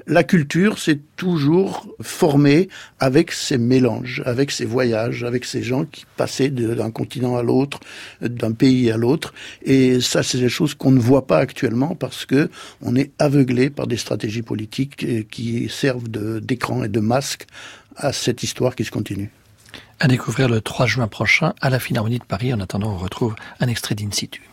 la 0.08 0.24
culture 0.24 0.78
s'est 0.78 1.00
toujours 1.16 1.86
formée 2.00 2.68
avec 2.98 3.30
ces 3.30 3.58
mélanges, 3.58 4.22
avec 4.24 4.50
ces 4.50 4.64
voyages, 4.64 5.22
avec 5.22 5.44
ces 5.44 5.62
gens 5.62 5.84
qui 5.84 6.06
passaient 6.16 6.48
d'un 6.48 6.90
continent 6.90 7.36
à 7.36 7.42
l'autre, 7.42 7.80
d'un 8.22 8.52
pays 8.52 8.90
à 8.90 8.96
l'autre. 8.96 9.34
Et 9.62 10.00
ça, 10.00 10.22
c'est 10.22 10.38
des 10.38 10.48
choses 10.48 10.74
qu'on 10.74 10.90
ne 10.90 10.98
voit 10.98 11.26
pas 11.26 11.38
actuellement 11.38 11.94
parce 11.94 12.24
que 12.24 12.50
on 12.80 12.96
est 12.96 13.12
aveuglé 13.18 13.68
par 13.70 13.86
des 13.86 13.98
stratégies 13.98 14.42
politiques 14.42 15.04
euh, 15.04 15.22
qui 15.30 15.68
servent 15.68 16.08
d'écran 16.08 16.84
et 16.84 16.88
de 16.88 17.00
masque 17.00 17.46
à 17.96 18.12
cette 18.12 18.42
histoire 18.42 18.74
qui 18.74 18.84
se 18.84 18.90
continue. 18.90 19.30
À 20.00 20.08
découvrir 20.08 20.48
le 20.48 20.60
3 20.60 20.86
juin 20.86 21.08
prochain 21.08 21.54
à 21.60 21.70
la 21.70 21.78
Philharmonie 21.78 22.18
de 22.18 22.24
Paris. 22.24 22.54
En 22.54 22.60
attendant, 22.60 22.92
on 22.92 22.98
retrouve 22.98 23.34
un 23.60 23.68
extrait 23.68 23.94
d'In 23.94 24.10
situ. 24.10 24.47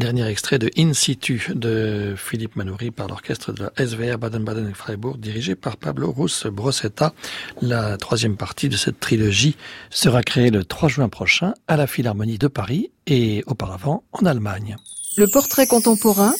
Dernier 0.00 0.26
extrait 0.28 0.58
de 0.58 0.70
In 0.78 0.94
situ 0.94 1.52
de 1.54 2.14
Philippe 2.16 2.56
Manoury 2.56 2.90
par 2.90 3.06
l'orchestre 3.06 3.52
de 3.52 3.64
la 3.64 3.86
SVR 3.86 4.16
Baden-Baden 4.16 4.66
et 4.70 4.72
Freiburg 4.72 5.18
dirigé 5.18 5.54
par 5.54 5.76
Pablo 5.76 6.10
Rus 6.10 6.46
Brossetta. 6.46 7.12
La 7.60 7.98
troisième 7.98 8.38
partie 8.38 8.70
de 8.70 8.78
cette 8.78 8.98
trilogie 8.98 9.56
sera 9.90 10.22
créée 10.22 10.48
le 10.48 10.64
3 10.64 10.88
juin 10.88 11.10
prochain 11.10 11.52
à 11.68 11.76
la 11.76 11.86
Philharmonie 11.86 12.38
de 12.38 12.48
Paris 12.48 12.90
et 13.06 13.44
auparavant 13.46 14.02
en 14.12 14.24
Allemagne. 14.24 14.78
Le 15.18 15.26
portrait 15.26 15.66
contemporain, 15.66 16.32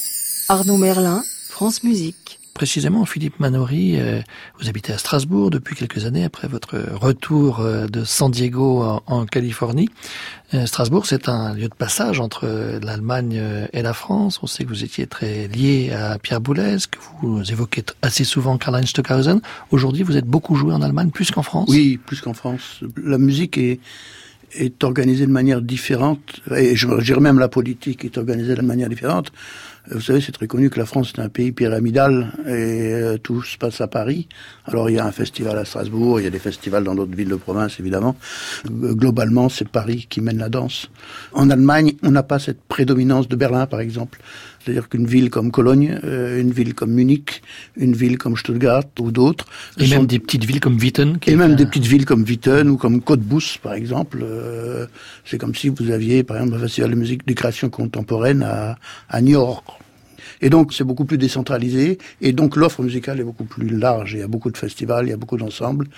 Arnaud 0.48 0.78
Merlin, 0.78 1.22
France 1.50 1.82
Musique 1.82 2.29
précisément, 2.60 3.06
Philippe 3.06 3.40
Manori, 3.40 3.94
euh, 3.98 4.20
vous 4.58 4.68
habitez 4.68 4.92
à 4.92 4.98
Strasbourg 4.98 5.48
depuis 5.48 5.74
quelques 5.74 6.04
années 6.04 6.24
après 6.24 6.46
votre 6.46 6.76
retour 6.92 7.60
euh, 7.60 7.86
de 7.86 8.04
San 8.04 8.30
Diego 8.30 9.00
en, 9.06 9.24
Californie. 9.24 9.88
Euh, 10.52 10.66
Strasbourg, 10.66 11.06
c'est 11.06 11.30
un 11.30 11.54
lieu 11.54 11.68
de 11.68 11.74
passage 11.74 12.20
entre 12.20 12.46
l'Allemagne 12.82 13.42
et 13.72 13.80
la 13.80 13.94
France. 13.94 14.40
On 14.42 14.46
sait 14.46 14.64
que 14.64 14.68
vous 14.68 14.84
étiez 14.84 15.06
très 15.06 15.48
lié 15.48 15.90
à 15.92 16.18
Pierre 16.18 16.42
Boulez, 16.42 16.76
que 16.90 16.98
vous 17.22 17.50
évoquez 17.50 17.82
assez 18.02 18.24
souvent 18.24 18.58
Karl-Heinz 18.58 18.90
Stockhausen. 18.90 19.40
Aujourd'hui, 19.70 20.02
vous 20.02 20.18
êtes 20.18 20.26
beaucoup 20.26 20.54
joué 20.54 20.74
en 20.74 20.82
Allemagne, 20.82 21.08
plus 21.08 21.30
qu'en 21.30 21.42
France? 21.42 21.70
Oui, 21.70 21.96
plus 21.96 22.20
qu'en 22.20 22.34
France. 22.34 22.84
La 23.02 23.16
musique 23.16 23.56
est 23.56 24.84
organisée 24.84 25.24
de 25.24 25.32
manière 25.32 25.62
différente, 25.62 26.42
et 26.54 26.76
je 26.76 26.88
dirais 27.00 27.20
même 27.20 27.38
la 27.38 27.48
politique 27.48 28.04
est 28.04 28.18
organisée 28.18 28.54
de 28.54 28.60
manière 28.60 28.90
différente. 28.90 29.32
Vous 29.90 30.00
savez, 30.00 30.20
c'est 30.20 30.32
très 30.32 30.46
connu 30.46 30.70
que 30.70 30.78
la 30.78 30.86
France 30.86 31.12
est 31.16 31.20
un 31.20 31.28
pays 31.28 31.52
pyramidal 31.52 32.32
et 32.46 32.50
euh, 32.50 33.18
tout 33.18 33.42
se 33.42 33.56
passe 33.56 33.80
à 33.80 33.88
Paris. 33.88 34.28
Alors 34.66 34.90
il 34.90 34.96
y 34.96 34.98
a 34.98 35.06
un 35.06 35.12
festival 35.12 35.56
à 35.58 35.64
Strasbourg, 35.64 36.20
il 36.20 36.24
y 36.24 36.26
a 36.26 36.30
des 36.30 36.38
festivals 36.38 36.84
dans 36.84 36.94
d'autres 36.94 37.16
villes 37.16 37.28
de 37.28 37.36
province 37.36 37.80
évidemment. 37.80 38.14
Globalement, 38.66 39.48
c'est 39.48 39.68
Paris 39.68 40.06
qui 40.08 40.20
mène 40.20 40.38
la 40.38 40.48
danse. 40.48 40.90
En 41.32 41.50
Allemagne, 41.50 41.94
on 42.02 42.10
n'a 42.10 42.22
pas 42.22 42.38
cette 42.38 42.60
prédominance 42.62 43.28
de 43.28 43.36
Berlin 43.36 43.66
par 43.66 43.80
exemple. 43.80 44.20
C'est-à-dire 44.62 44.88
qu'une 44.90 45.06
ville 45.06 45.30
comme 45.30 45.50
Cologne, 45.50 45.98
euh, 46.04 46.40
une 46.40 46.52
ville 46.52 46.74
comme 46.74 46.90
Munich, 46.90 47.42
une 47.76 47.94
ville 47.94 48.18
comme 48.18 48.36
Stuttgart 48.36 48.84
ou 48.98 49.10
d'autres. 49.10 49.46
Et 49.78 49.88
même 49.88 50.06
des 50.06 50.18
petites 50.18 50.44
villes 50.44 50.60
comme 50.60 50.76
Witten. 50.76 51.18
Et 51.26 51.34
même 51.34 51.56
des 51.56 51.64
petites 51.64 51.86
villes 51.86 52.04
comme 52.04 52.24
Witten 52.24 52.68
ou 52.68 52.76
comme 52.76 53.00
Cottbus 53.00 53.58
par 53.62 53.72
exemple. 53.72 54.20
Euh, 54.22 54.86
c'est 55.24 55.38
comme 55.38 55.54
si 55.54 55.70
vous 55.70 55.90
aviez 55.90 56.22
par 56.22 56.36
exemple 56.36 56.56
un 56.56 56.60
festival 56.60 56.90
de 56.90 56.96
musique 56.96 57.26
de 57.26 57.32
création 57.32 57.70
contemporaine 57.70 58.42
à, 58.42 58.76
à 59.08 59.22
New 59.22 59.32
York. 59.32 59.64
Et 60.40 60.50
donc, 60.50 60.72
c'est 60.72 60.84
beaucoup 60.84 61.04
plus 61.04 61.18
décentralisé. 61.18 61.98
Et 62.20 62.32
donc, 62.32 62.56
l'offre 62.56 62.82
musicale 62.82 63.20
est 63.20 63.24
beaucoup 63.24 63.44
plus 63.44 63.68
large. 63.68 64.14
Il 64.14 64.20
y 64.20 64.22
a 64.22 64.28
beaucoup 64.28 64.50
de 64.50 64.56
festivals, 64.56 65.06
il 65.06 65.10
y 65.10 65.12
a 65.12 65.16
beaucoup 65.16 65.36
d'ensembles. 65.36 65.88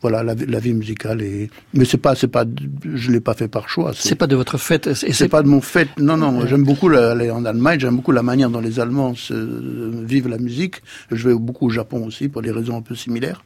Voilà, 0.00 0.22
la, 0.22 0.34
la, 0.34 0.60
vie 0.60 0.74
musicale 0.74 1.22
est. 1.22 1.50
Mais 1.74 1.84
c'est 1.84 1.98
pas, 1.98 2.14
c'est 2.14 2.28
pas, 2.28 2.44
je 2.94 3.10
l'ai 3.10 3.20
pas 3.20 3.34
fait 3.34 3.48
par 3.48 3.68
choix. 3.68 3.92
C'est 3.94 4.14
pas 4.14 4.28
de 4.28 4.36
votre 4.36 4.56
fête. 4.56 4.94
C'est 4.94 5.28
pas 5.28 5.42
de 5.42 5.48
mon 5.48 5.60
fait. 5.60 5.88
Non, 5.98 6.16
non. 6.16 6.46
J'aime 6.46 6.64
beaucoup 6.64 6.88
aller 6.88 7.30
en 7.30 7.44
Allemagne. 7.44 7.80
J'aime 7.80 7.96
beaucoup 7.96 8.12
la 8.12 8.22
manière 8.22 8.50
dont 8.50 8.60
les 8.60 8.78
Allemands 8.78 9.14
se, 9.14 9.34
vivent 10.04 10.28
la 10.28 10.38
musique. 10.38 10.76
Je 11.10 11.28
vais 11.28 11.34
beaucoup 11.34 11.66
au 11.66 11.70
Japon 11.70 12.06
aussi 12.06 12.28
pour 12.28 12.42
des 12.42 12.52
raisons 12.52 12.76
un 12.76 12.82
peu 12.82 12.94
similaires. 12.94 13.42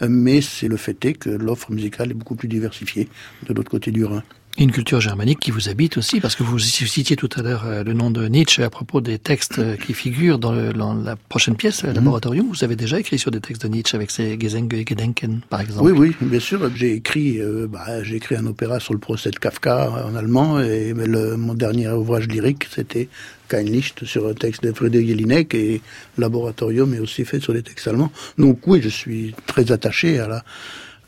Mais 0.00 0.40
c'est 0.40 0.68
le 0.68 0.76
fait 0.76 1.04
est 1.04 1.14
que 1.14 1.30
l'offre 1.30 1.72
musicale 1.72 2.12
est 2.12 2.14
beaucoup 2.14 2.36
plus 2.36 2.48
diversifiée 2.48 3.08
de 3.48 3.52
l'autre 3.52 3.70
côté 3.70 3.90
du 3.90 4.04
Rhin. 4.04 4.22
Une 4.58 4.72
culture 4.72 5.02
germanique 5.02 5.38
qui 5.38 5.50
vous 5.50 5.68
habite 5.68 5.98
aussi, 5.98 6.18
parce 6.18 6.34
que 6.34 6.42
vous 6.42 6.58
citiez 6.58 7.14
tout 7.14 7.28
à 7.36 7.42
l'heure 7.42 7.64
euh, 7.66 7.84
le 7.84 7.92
nom 7.92 8.10
de 8.10 8.26
Nietzsche 8.26 8.62
à 8.62 8.70
propos 8.70 9.02
des 9.02 9.18
textes 9.18 9.58
euh, 9.58 9.76
qui 9.76 9.92
figurent 9.92 10.38
dans, 10.38 10.52
la 10.94 11.16
prochaine 11.16 11.56
pièce, 11.56 11.82
le 11.82 11.90
mhm. 11.90 11.96
Laboratorium. 11.96 12.46
Vous 12.48 12.64
avez 12.64 12.74
déjà 12.74 12.98
écrit 12.98 13.18
sur 13.18 13.30
des 13.30 13.40
textes 13.40 13.64
de 13.64 13.68
Nietzsche 13.68 13.94
avec 13.94 14.10
ses 14.10 14.38
Gesänge 14.40 14.72
et 14.72 14.86
Gedenken, 14.88 15.42
par 15.50 15.60
exemple. 15.60 15.90
Oui, 15.90 15.92
oui, 15.92 16.16
bien 16.22 16.40
sûr. 16.40 16.70
J'ai 16.74 16.94
écrit, 16.94 17.38
euh, 17.38 17.66
bah, 17.68 18.02
j'ai 18.02 18.16
écrit 18.16 18.34
un 18.34 18.46
opéra 18.46 18.80
sur 18.80 18.94
le 18.94 18.98
procès 18.98 19.30
de 19.30 19.36
Kafka 19.36 19.90
en 19.90 20.16
allemand, 20.16 20.58
et 20.58 20.94
le, 20.94 21.36
mon 21.36 21.52
dernier 21.52 21.90
ouvrage 21.90 22.26
lyrique, 22.26 22.66
c'était 22.74 23.10
Kein 23.48 23.64
Licht 23.64 24.06
sur 24.06 24.26
un 24.26 24.32
texte 24.32 24.62
de 24.62 24.72
Frédéric 24.72 25.08
Jelinek, 25.08 25.54
et 25.54 25.82
Laboratorium 26.16 26.94
est 26.94 27.00
aussi 27.00 27.26
fait 27.26 27.40
sur 27.40 27.52
des 27.52 27.62
textes 27.62 27.88
allemands. 27.88 28.10
Donc 28.38 28.66
oui, 28.66 28.80
je 28.82 28.88
suis 28.88 29.34
très 29.46 29.70
attaché 29.70 30.18
à 30.18 30.28
la 30.28 30.44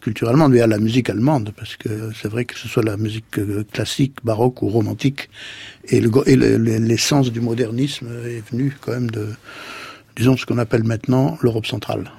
culturellement, 0.08 0.46
à 0.46 0.66
la 0.66 0.78
musique 0.78 1.10
allemande, 1.10 1.52
parce 1.54 1.76
que 1.76 1.88
c'est 2.18 2.28
vrai 2.28 2.46
que 2.46 2.56
ce 2.56 2.66
soit 2.66 2.82
la 2.82 2.96
musique 2.96 3.38
euh, 3.38 3.62
classique, 3.74 4.14
baroque 4.24 4.62
ou 4.62 4.68
romantique, 4.70 5.28
et 5.90 6.00
l'essence 6.00 7.30
du 7.30 7.42
modernisme 7.42 8.08
est 8.24 8.42
venue 8.50 8.74
quand 8.80 8.92
même 8.92 9.10
de, 9.10 9.26
disons, 10.16 10.38
ce 10.38 10.46
qu'on 10.46 10.56
appelle 10.56 10.84
maintenant 10.84 11.36
l'Europe 11.42 11.66
centrale. 11.66 12.10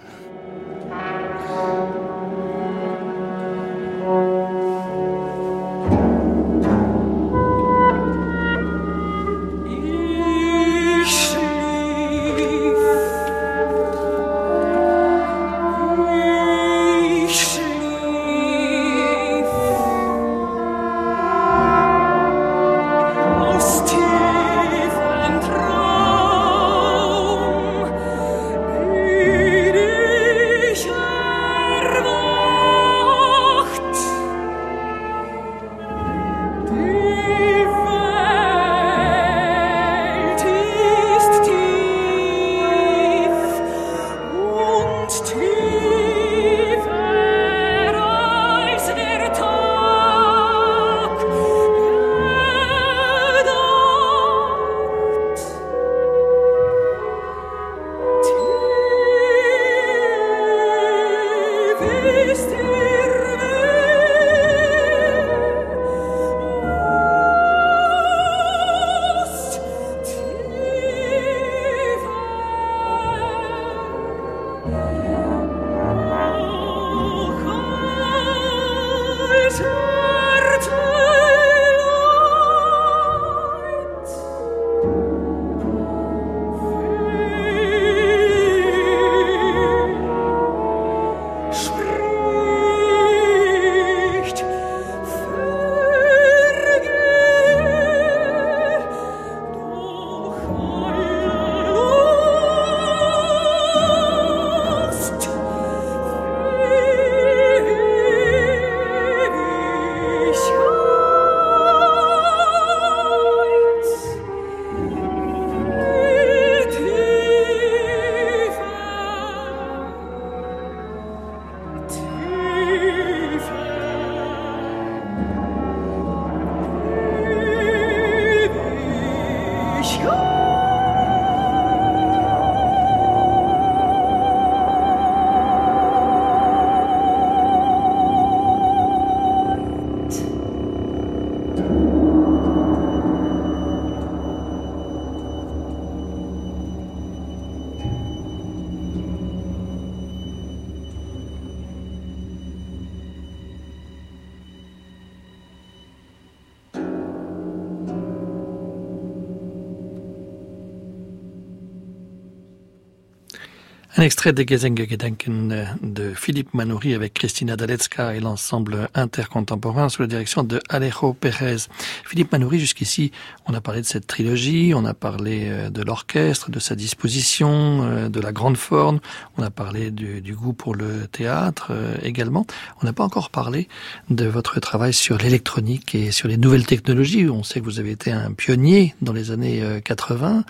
Un 163.99 164.03
extrait 164.03 164.31
de 164.31 164.45
Gedenken 164.47 165.77
de 165.83 166.13
Philippe 166.13 166.53
Manoury 166.53 166.93
avec 166.93 167.13
Christina 167.13 167.57
Dalecka 167.57 168.15
et 168.15 168.21
l'ensemble 168.21 168.87
intercontemporain 168.95 169.89
sous 169.89 170.03
la 170.03 170.07
direction 170.07 170.43
de 170.45 170.61
Alejo 170.69 171.11
Pérez. 171.11 171.67
Philippe 172.05 172.31
Manoury, 172.31 172.61
jusqu'ici, 172.61 173.11
on 173.45 173.53
a 173.53 173.59
parlé 173.59 173.81
de 173.81 173.85
cette 173.85 174.07
trilogie, 174.07 174.71
on 174.73 174.85
a 174.85 174.93
parlé 174.93 175.49
euh, 175.49 175.69
de 175.69 175.81
l'orchestre, 175.81 176.49
de 176.49 176.59
sa 176.59 176.75
disposition, 176.75 177.83
euh, 177.83 178.07
de 178.07 178.21
la 178.21 178.31
grande 178.31 178.55
forme, 178.55 179.01
on 179.37 179.43
a 179.43 179.49
parlé 179.49 179.91
du, 179.91 180.21
du 180.21 180.33
goût 180.33 180.53
pour 180.53 180.75
le 180.75 181.05
théâtre 181.07 181.71
euh, 181.71 181.97
également. 182.01 182.45
On 182.81 182.85
n'a 182.85 182.93
pas 182.93 183.03
encore 183.03 183.29
parlé 183.29 183.67
de 184.09 184.27
votre 184.27 184.61
travail 184.61 184.93
sur 184.93 185.17
l'électronique 185.17 185.93
et 185.93 186.13
sur 186.13 186.29
les 186.29 186.37
nouvelles 186.37 186.65
technologies. 186.65 187.27
On 187.27 187.43
sait 187.43 187.59
que 187.59 187.65
vous 187.65 187.81
avez 187.81 187.91
été 187.91 188.13
un 188.13 188.31
pionnier 188.31 188.95
dans 189.01 189.11
les 189.11 189.31
années 189.31 189.81
80. 189.83 190.45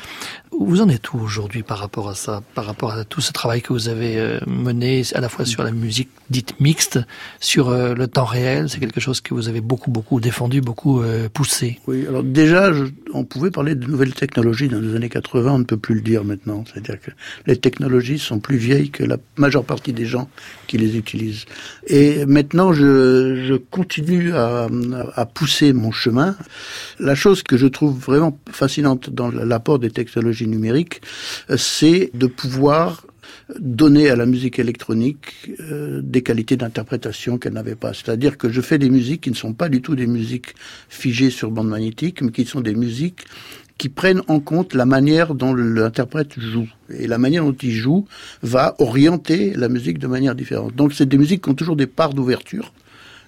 Vous 0.52 0.82
en 0.82 0.89
êtes 0.89 1.14
où 1.14 1.20
aujourd'hui 1.20 1.64
par 1.64 1.80
rapport 1.80 2.10
à 2.10 2.16
ça, 2.16 2.43
par 2.54 2.66
rapport 2.66 2.91
à 2.91 3.06
tout 3.06 3.22
ce 3.22 3.32
travail 3.40 3.62
que 3.62 3.72
vous 3.72 3.88
avez 3.88 4.18
euh, 4.18 4.38
mené 4.48 5.02
à 5.14 5.22
la 5.22 5.30
fois 5.30 5.46
sur 5.46 5.64
la 5.64 5.72
musique 5.72 6.10
dite 6.30 6.60
mixte, 6.60 7.00
sur 7.40 7.70
euh, 7.70 7.94
le 7.96 8.08
temps 8.08 8.26
réel 8.26 8.68
C'est 8.70 8.80
quelque 8.80 9.00
chose 9.00 9.22
que 9.22 9.34
vous 9.34 9.48
avez 9.48 9.62
beaucoup, 9.62 9.92
beaucoup 9.92 10.20
défendu, 10.20 10.60
beaucoup 10.60 11.02
euh, 11.02 11.30
poussé. 11.30 11.80
Oui, 11.88 12.06
alors 12.06 12.22
déjà, 12.22 12.70
on 13.14 13.24
pouvait 13.24 13.50
parler 13.50 13.76
de 13.76 13.88
nouvelles 13.88 14.14
technologies 14.14 14.68
dans 14.68 14.82
les 14.82 14.94
années 14.94 15.08
80, 15.08 15.54
on 15.54 15.60
ne 15.60 15.64
peut 15.64 15.78
plus 15.78 15.96
le 15.96 16.02
dire 16.02 16.26
maintenant. 16.26 16.66
C'est-à-dire 16.68 17.00
que 17.00 17.12
les 17.46 17.56
technologies 17.56 18.20
sont 18.20 18.40
plus 18.40 18.58
vieilles 18.58 18.90
que 18.90 19.06
la 19.06 19.16
majeure 19.38 19.64
partie 19.64 19.94
des 19.94 20.06
gens 20.06 20.30
qui 20.68 20.78
les 20.78 20.98
utilisent. 20.98 21.46
Et 21.88 22.26
maintenant, 22.26 22.74
je, 22.74 23.56
continue 23.72 24.34
à, 24.34 24.68
pousser 25.34 25.72
mon 25.72 25.92
chemin. 25.92 26.36
La 27.00 27.16
chose 27.16 27.42
que 27.44 27.56
je 27.56 27.68
trouve 27.68 27.98
vraiment 27.98 28.38
fascinante 28.52 29.10
dans 29.10 29.30
l'apport 29.30 29.80
des 29.80 29.92
technologies 29.92 30.48
numérique, 30.48 31.02
euh, 31.50 31.56
c'est 31.58 32.12
de 32.14 32.28
pouvoir 32.28 33.06
donner 33.58 34.10
à 34.10 34.16
la 34.16 34.26
musique 34.26 34.60
électronique 34.60 35.52
euh, 35.60 36.02
des 36.04 36.22
qualités 36.22 36.56
d'interprétation 36.56 37.38
qu'elle 37.38 37.54
n'avait 37.54 37.76
pas. 37.76 37.93
C'est-à-dire 37.93 38.38
que 38.38 38.50
je 38.50 38.62
fais 38.62 38.78
des 38.78 38.89
musiques 38.89 39.22
qui 39.22 39.32
ne 39.32 39.36
sont 39.36 39.54
pas 39.54 39.70
du 39.70 39.82
tout 39.82 39.95
des 39.95 40.08
musiques 40.08 40.56
figées 40.89 41.30
sur 41.32 41.50
bande 41.50 41.70
magnétique, 41.70 42.22
mais 42.22 42.32
qui 42.32 42.45
sont 42.45 42.62
des 42.62 42.76
musiques 42.76 43.26
qui 43.78 43.89
prennent 43.89 44.22
en 44.28 44.39
compte 44.41 44.74
la 44.74 44.86
manière 44.86 45.34
dont 45.34 45.54
l'interprète 45.54 46.38
joue. 46.38 46.68
Et 46.89 47.08
la 47.08 47.18
manière 47.18 47.45
dont 47.45 47.54
il 47.54 47.72
joue 47.72 48.06
va 48.43 48.76
orienter 48.80 49.54
la 49.56 49.70
musique 49.70 50.00
de 50.00 50.08
manière 50.08 50.36
différente. 50.36 50.76
Donc 50.76 50.93
c'est 50.93 51.08
des 51.08 51.18
musiques 51.18 51.43
qui 51.43 51.50
ont 51.50 51.56
toujours 51.56 51.78
des 51.78 51.88
parts 51.88 52.14
d'ouverture. 52.14 52.74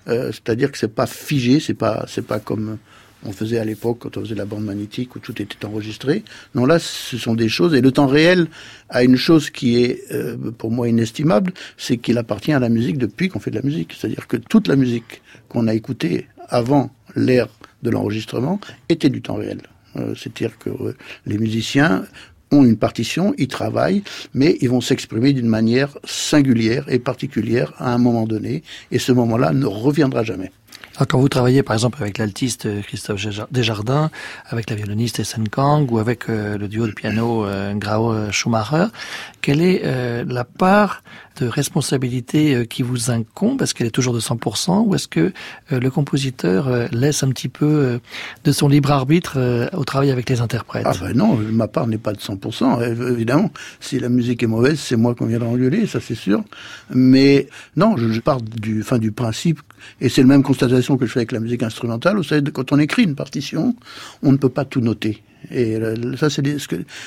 Euh, 0.08 0.32
c'est-à-dire 0.32 0.72
que 0.72 0.78
c'est 0.78 0.94
pas 0.94 1.08
figé, 1.08 1.60
c'est 1.60 1.74
pas 1.74 2.06
c'est 2.08 2.26
pas 2.26 2.40
comme 2.40 2.78
on 3.26 3.32
faisait 3.32 3.60
à 3.60 3.66
l'époque 3.66 4.00
quand 4.00 4.18
on 4.18 4.22
faisait 4.22 4.36
la 4.36 4.46
bande 4.46 4.66
magnétique 4.66 5.16
où 5.16 5.20
tout 5.20 5.40
était 5.42 5.66
enregistré. 5.66 6.24
Non, 6.56 6.66
là, 6.66 6.80
ce 6.80 7.18
sont 7.18 7.36
des 7.36 7.50
choses. 7.50 7.74
Et 7.74 7.82
le 7.82 7.92
temps 7.92 8.08
réel 8.08 8.48
a 8.90 9.04
une 9.04 9.18
chose 9.18 9.50
qui 9.50 9.78
est 9.78 10.02
euh, 10.12 10.38
pour 10.58 10.72
moi 10.72 10.90
inestimable, 10.90 11.54
c'est 11.78 11.98
qu'il 11.98 12.18
appartient 12.18 12.54
à 12.54 12.60
la 12.60 12.70
musique 12.70 12.98
depuis 12.98 13.30
qu'on 13.30 13.40
fait 13.40 13.52
de 13.52 13.58
la 13.58 13.62
musique. 13.62 13.96
C'est-à-dire 13.98 14.28
que 14.28 14.38
toute 14.38 14.68
la 14.68 14.76
musique 14.76 15.22
qu'on 15.50 15.68
a 15.68 15.74
écoutée 15.74 16.28
avant 16.50 16.92
l'ère 17.16 17.48
de 17.84 17.90
l'enregistrement 17.90 18.60
était 18.90 19.10
du 19.10 19.22
temps 19.22 19.36
réel. 19.36 19.62
Euh, 19.98 20.14
c'est-à-dire 20.16 20.58
que 20.58 20.70
euh, 20.70 20.96
les 21.26 21.38
musiciens 21.38 22.06
ont 22.52 22.66
une 22.66 22.78
partition, 22.78 23.34
ils 23.38 23.48
travaillent, 23.48 24.04
mais 24.34 24.58
ils 24.62 24.70
vont 24.70 24.82
s'exprimer 24.82 25.34
d'une 25.34 25.48
manière 25.48 25.98
singulière 26.04 26.86
et 26.90 27.00
particulière 27.00 27.74
à 27.78 27.94
un 27.94 27.98
moment 27.98 28.28
donné, 28.28 28.64
et 28.92 29.00
ce 29.00 29.12
moment-là 29.14 29.54
ne 29.54 29.66
reviendra 29.66 30.24
jamais. 30.24 30.52
Quand 31.08 31.20
vous 31.20 31.30
travaillez 31.30 31.64
par 31.64 31.74
exemple 31.74 32.02
avec 32.02 32.18
l'altiste 32.18 32.66
euh, 32.66 32.82
Christophe 32.82 33.26
Desjardins, 33.52 34.12
avec 34.48 34.70
la 34.70 34.76
violoniste 34.76 35.20
Essen 35.20 35.48
Kang 35.48 35.92
ou 35.92 36.00
avec 36.00 36.30
euh, 36.30 36.58
le 36.58 36.68
duo 36.68 36.86
de 36.86 36.92
piano 36.92 37.46
euh, 37.46 37.74
Grau 37.74 38.14
Schumacher, 38.32 38.88
quelle 39.42 39.62
est 39.62 39.84
la 40.28 40.44
part 40.44 41.02
de 41.40 41.48
responsabilité 41.48 42.68
qui 42.68 42.84
vous 42.84 43.10
incombe? 43.10 43.62
Est-ce 43.62 43.74
qu'elle 43.74 43.88
est 43.88 43.92
toujours 43.92 44.14
de 44.14 44.20
100% 44.20 44.86
ou 44.86 44.94
est-ce 44.94 45.08
que 45.08 45.34
le 45.72 45.90
compositeur 45.90 46.70
laisse 46.92 47.24
un 47.24 47.30
petit 47.30 47.50
peu 47.50 48.00
de 48.44 48.52
son 48.52 48.68
libre 48.68 48.92
arbitre 48.92 49.70
au 49.74 49.84
travail 49.84 50.12
avec 50.12 50.30
les 50.30 50.42
interprètes? 50.42 50.86
Ah 50.86 50.94
ben 51.00 51.14
non, 51.16 51.36
ma 51.36 51.68
part 51.68 51.88
n'est 51.88 51.98
pas 51.98 52.14
de 52.14 52.20
100%. 52.20 53.12
Évidemment, 53.14 53.50
si 53.80 54.00
la 54.00 54.10
musique 54.10 54.44
est 54.44 54.48
mauvaise, 54.48 54.80
c'est 54.80 54.98
moi 54.98 55.16
qu'on 55.16 55.26
viendra 55.26 55.50
engueuler, 55.50 55.88
ça 55.88 56.00
c'est 56.00 56.16
sûr. 56.16 56.44
Mais 56.94 57.48
non, 57.76 57.98
je, 57.98 58.20
pars 58.20 58.42
du, 58.42 58.84
fin, 58.84 59.00
du 59.00 59.12
principe, 59.12 59.62
et 60.00 60.10
c'est 60.10 60.22
le 60.22 60.28
même 60.28 60.44
que 60.98 61.06
je 61.06 61.12
fais 61.12 61.20
avec 61.20 61.32
la 61.32 61.40
musique 61.40 61.64
instrumentale, 61.64 62.18
vous 62.18 62.24
savez, 62.24 62.52
quand 62.52 62.72
on 62.72 62.80
écrit 62.80 63.04
une 63.04 63.16
partition, 63.16 63.76
on 64.24 64.32
ne 64.32 64.38
peut 64.38 64.50
pas 64.50 64.66
tout 64.66 64.82
noter. 64.82 65.24
Et 65.50 65.76
euh, 65.76 66.16
ça, 66.18 66.30
c'est 66.30 66.44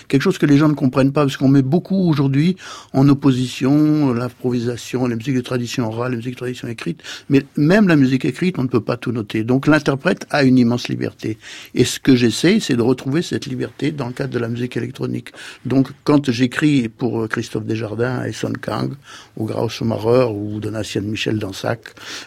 quelque 0.08 0.22
chose 0.22 0.38
que 0.38 0.46
les 0.46 0.56
gens 0.56 0.68
ne 0.68 0.74
comprennent 0.74 1.12
pas, 1.12 1.22
parce 1.22 1.36
qu'on 1.36 1.48
met 1.48 1.62
beaucoup 1.62 2.08
aujourd'hui 2.08 2.56
en 2.92 3.08
opposition 3.08 4.12
l'improvisation, 4.12 5.06
la 5.06 5.16
musique 5.16 5.36
de 5.36 5.40
tradition 5.40 5.86
orale, 5.86 6.12
la 6.12 6.16
musique 6.16 6.34
de 6.34 6.38
tradition 6.38 6.68
écrite. 6.68 7.02
Mais 7.28 7.44
même 7.56 7.86
la 7.86 7.96
musique 7.96 8.24
écrite, 8.24 8.58
on 8.58 8.64
ne 8.64 8.68
peut 8.68 8.80
pas 8.80 8.96
tout 8.96 9.12
noter. 9.12 9.44
Donc 9.44 9.66
l'interprète 9.66 10.26
a 10.30 10.42
une 10.42 10.58
immense 10.58 10.88
liberté. 10.88 11.38
Et 11.74 11.84
ce 11.84 12.00
que 12.00 12.16
j'essaie, 12.16 12.58
c'est 12.60 12.76
de 12.76 12.82
retrouver 12.82 13.22
cette 13.22 13.46
liberté 13.46 13.92
dans 13.92 14.08
le 14.08 14.12
cadre 14.12 14.32
de 14.32 14.38
la 14.38 14.48
musique 14.48 14.76
électronique. 14.76 15.30
Donc 15.64 15.88
quand 16.02 16.30
j'écris 16.30 16.88
pour 16.88 17.22
euh, 17.22 17.28
Christophe 17.28 17.64
Desjardins 17.64 18.24
et 18.24 18.32
Son 18.32 18.52
Kang, 18.52 18.94
ou 19.36 19.46
Grau 19.46 19.68
Schumacher, 19.68 20.28
ou 20.32 20.58
Donatien 20.60 21.02
Michel 21.02 21.38
Dansac, 21.38 21.80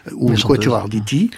euh, 0.08 0.12
ou 0.16 0.34
Quatuor 0.36 0.76
Arditi, 0.76 1.32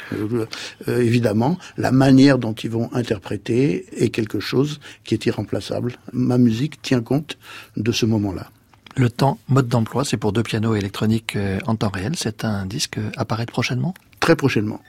évidemment, 0.87 1.57
la 1.77 1.91
manière 1.91 2.37
dont 2.37 2.53
ils 2.53 2.69
vont 2.69 2.89
interpréter 2.93 3.85
est 3.97 4.09
quelque 4.09 4.39
chose 4.39 4.58
qui 5.03 5.13
est 5.13 5.25
irremplaçable. 5.25 5.97
Ma 6.13 6.37
musique 6.37 6.81
tient 6.81 7.01
compte 7.01 7.37
de 7.77 7.91
ce 7.91 8.05
moment-là. 8.05 8.49
Le 8.95 9.09
temps, 9.09 9.37
mode 9.47 9.67
d'emploi, 9.67 10.03
c'est 10.03 10.17
pour 10.17 10.33
deux 10.33 10.43
pianos 10.43 10.75
électroniques 10.75 11.35
euh, 11.35 11.59
en 11.67 11.75
temps 11.75 11.89
réel. 11.89 12.13
C'est 12.15 12.43
un 12.43 12.65
disque 12.65 12.99
apparaître 13.15 13.53
prochainement? 13.53 13.93
Très 14.19 14.35
prochainement. 14.35 14.81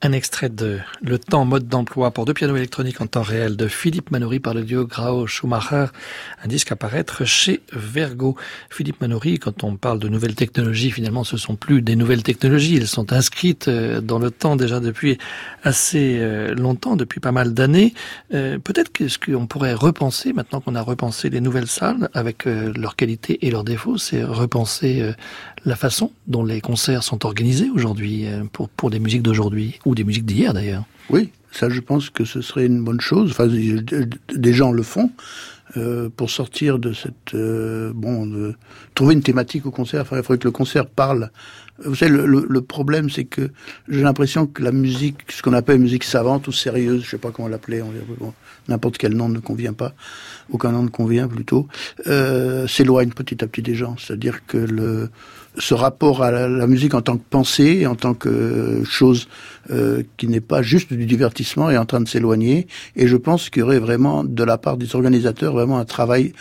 Un 0.00 0.12
extrait 0.12 0.48
de 0.48 0.80
Le 1.00 1.18
temps, 1.18 1.44
mode 1.44 1.68
d'emploi 1.68 2.10
pour 2.10 2.24
deux 2.24 2.34
pianos 2.34 2.56
électroniques 2.56 3.00
en 3.00 3.06
temps 3.06 3.22
réel 3.22 3.56
de 3.56 3.68
Philippe 3.68 4.10
Manoury 4.10 4.40
par 4.40 4.52
le 4.52 4.62
duo 4.62 4.84
Grau-Schumacher, 4.84 5.86
un 6.42 6.48
disque 6.48 6.72
à 6.72 6.76
paraître 6.76 7.24
chez 7.24 7.60
Vergo. 7.72 8.36
Philippe 8.68 9.00
Manoury, 9.00 9.38
quand 9.38 9.62
on 9.62 9.76
parle 9.76 10.00
de 10.00 10.08
nouvelles 10.08 10.34
technologies, 10.34 10.90
finalement 10.90 11.22
ce 11.22 11.36
sont 11.36 11.54
plus 11.54 11.82
des 11.82 11.94
nouvelles 11.94 12.24
technologies, 12.24 12.76
elles 12.76 12.88
sont 12.88 13.12
inscrites 13.12 13.68
euh, 13.68 14.00
dans 14.00 14.18
le 14.18 14.32
temps 14.32 14.56
déjà 14.56 14.80
depuis 14.80 15.18
assez 15.62 16.18
euh, 16.20 16.52
longtemps, 16.54 16.96
depuis 16.96 17.20
pas 17.20 17.32
mal 17.32 17.54
d'années. 17.54 17.94
Euh, 18.34 18.58
peut-être 18.58 18.90
qu'est-ce 18.90 19.20
qu'on 19.20 19.46
pourrait 19.46 19.74
repenser, 19.74 20.32
maintenant 20.32 20.60
qu'on 20.60 20.74
a 20.74 20.82
repensé 20.82 21.30
les 21.30 21.40
nouvelles 21.40 21.68
salles 21.68 22.08
avec 22.12 22.44
leurs 22.44 22.96
qualités 22.96 23.46
et 23.46 23.50
leurs 23.50 23.64
défauts, 23.64 23.98
c'est 23.98 24.24
repenser 24.24 25.12
la 25.64 25.76
façon 25.76 26.12
dont 26.26 26.44
les 26.44 26.60
concerts 26.60 27.02
sont 27.02 27.24
organisés 27.24 27.70
aujourd'hui 27.70 28.26
pour, 28.52 28.68
pour 28.68 28.90
les 28.90 28.98
musiques 28.98 29.22
d'aujourd'hui 29.22 29.78
ou 29.84 29.94
des 29.94 30.04
musiques 30.04 30.26
d'hier 30.26 30.54
d'ailleurs. 30.54 30.84
Oui, 31.10 31.30
ça 31.52 31.68
je 31.68 31.80
pense 31.80 32.10
que 32.10 32.24
ce 32.24 32.40
serait 32.40 32.66
une 32.66 32.82
bonne 32.82 33.00
chose. 33.00 33.30
Enfin, 33.30 33.46
des 33.46 34.52
gens 34.52 34.72
le 34.72 34.82
font. 34.82 35.10
Euh, 35.78 36.10
pour 36.14 36.28
sortir 36.28 36.78
de 36.78 36.92
cette 36.92 37.32
euh, 37.32 37.92
bon 37.94 38.52
trouver 38.94 39.14
une 39.14 39.22
thématique 39.22 39.64
au 39.64 39.70
concert. 39.70 40.02
Enfin, 40.02 40.18
il 40.18 40.22
faudrait 40.22 40.36
que 40.36 40.44
le 40.44 40.50
concert 40.50 40.86
parle. 40.86 41.30
Vous 41.82 41.94
savez, 41.94 42.10
le, 42.10 42.26
le, 42.26 42.60
problème, 42.60 43.08
c'est 43.08 43.24
que 43.24 43.50
j'ai 43.88 44.02
l'impression 44.02 44.46
que 44.46 44.62
la 44.62 44.70
musique, 44.70 45.20
ce 45.30 45.40
qu'on 45.40 45.54
appelle 45.54 45.78
musique 45.78 46.04
savante 46.04 46.46
ou 46.46 46.52
sérieuse, 46.52 47.04
je 47.04 47.10
sais 47.10 47.18
pas 47.18 47.30
comment 47.30 47.48
l'appeler, 47.48 47.82
bon, 48.18 48.34
n'importe 48.68 48.98
quel 48.98 49.14
nom 49.14 49.30
ne 49.30 49.38
convient 49.38 49.72
pas, 49.72 49.94
aucun 50.50 50.72
nom 50.72 50.82
ne 50.82 50.90
convient 50.90 51.26
plutôt, 51.26 51.66
euh, 52.06 52.66
s'éloigne 52.66 53.10
petit 53.10 53.42
à 53.42 53.46
petit 53.46 53.62
des 53.62 53.74
gens. 53.74 53.96
C'est-à-dire 53.98 54.44
que 54.46 54.58
le 54.58 55.08
ce 55.58 55.74
rapport 55.74 56.22
à 56.22 56.30
la, 56.30 56.66
musique 56.66 56.94
en 56.94 57.02
tant 57.02 57.16
que 57.16 57.22
pensée, 57.28 57.86
en 57.86 57.94
tant 57.94 58.14
que 58.14 58.82
chose 58.84 59.28
euh, 59.70 60.02
qui 60.16 60.28
n'est 60.28 60.40
pas 60.40 60.62
juste 60.62 60.92
du 60.92 61.06
divertissement, 61.06 61.70
est 61.70 61.76
en 61.76 61.84
train 61.84 62.00
de 62.00 62.08
s'éloigner. 62.08 62.66
Et 62.96 63.06
je 63.06 63.16
pense 63.16 63.50
qu'il 63.50 63.60
y 63.60 63.62
aurait 63.62 63.78
vraiment, 63.78 64.24
de 64.24 64.44
la 64.44 64.58
part 64.58 64.76
des 64.76 64.94
organisateurs, 64.96 65.52
vraiment 65.52 65.78
un 65.78 65.84
travail 65.84 66.32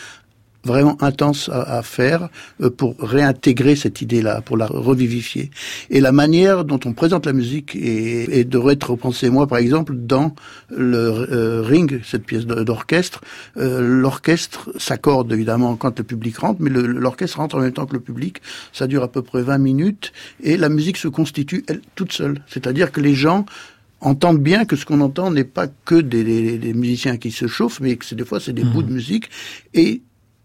vraiment 0.64 1.02
intense 1.02 1.50
à, 1.52 1.82
faire 1.82 2.30
euh, 2.62 2.70
pour 2.70 2.96
réintégrer 3.00 3.76
cette 3.76 4.02
idée-là, 4.02 4.42
pour 4.42 4.58
la 4.58 4.68
revivifier. 4.68 5.50
Et 5.90 6.00
la 6.00 6.12
manière 6.12 6.66
dont 6.66 6.80
on 6.86 6.94
présente 6.94 7.26
la 7.26 7.34
musique 7.34 7.76
et, 7.76 8.44
devrait 8.44 8.74
être 8.74 8.92
repensée, 8.92 9.30
moi 9.30 9.48
par 9.48 9.58
exemple, 9.58 9.94
dans 9.96 10.36
le 10.70 10.98
euh, 10.98 11.62
Ring, 11.62 12.02
cette 12.04 12.26
pièce 12.26 12.46
d'orchestre, 12.46 13.22
euh, 13.58 13.82
l'orchestre 13.82 14.72
s'accorde 14.78 15.32
évidemment 15.34 15.76
quand 15.76 15.98
le 15.98 16.04
public 16.04 16.38
rentre, 16.38 16.62
mais 16.62 16.70
l'orchestre 16.70 17.38
rentre 17.38 17.56
en 17.56 17.60
même 17.60 17.74
temps 17.74 17.86
que 17.86 17.94
le 17.94 18.00
public. 18.00 18.42
Ça 18.74 18.88
dure 18.88 19.04
à 19.04 19.12
peu 19.12 19.22
près 19.22 19.42
20 19.42 19.58
minutes 19.58 20.12
et 20.44 20.58
la 20.58 20.70
musique 20.70 20.98
se 20.98 21.08
constitue 21.08 21.64
elle 21.68 21.82
toute 21.96 22.12
seule. 22.14 22.42
C'est-à-dire 22.48 22.92
que 22.92 23.02
les 23.02 23.16
gens 23.16 23.46
entendent 24.00 24.42
bien 24.42 24.66
que 24.66 24.76
ce 24.76 24.86
qu'on 24.86 25.02
entend 25.02 25.32
n'est 25.32 25.44
pas 25.44 25.68
que 25.68 25.96
des, 25.96 26.58
des, 26.58 26.74
musiciens 26.74 27.18
qui 27.18 27.32
se 27.32 27.48
chauffent, 27.48 27.80
mais 27.80 27.96
que 27.96 28.16
des 28.16 28.26
fois 28.26 28.40
c'est 28.40 28.54
des 28.54 28.64
mmh. 28.64 28.72
bouts 28.72 28.84
de 28.84 28.92
musique 28.92 29.30
et 29.74 30.02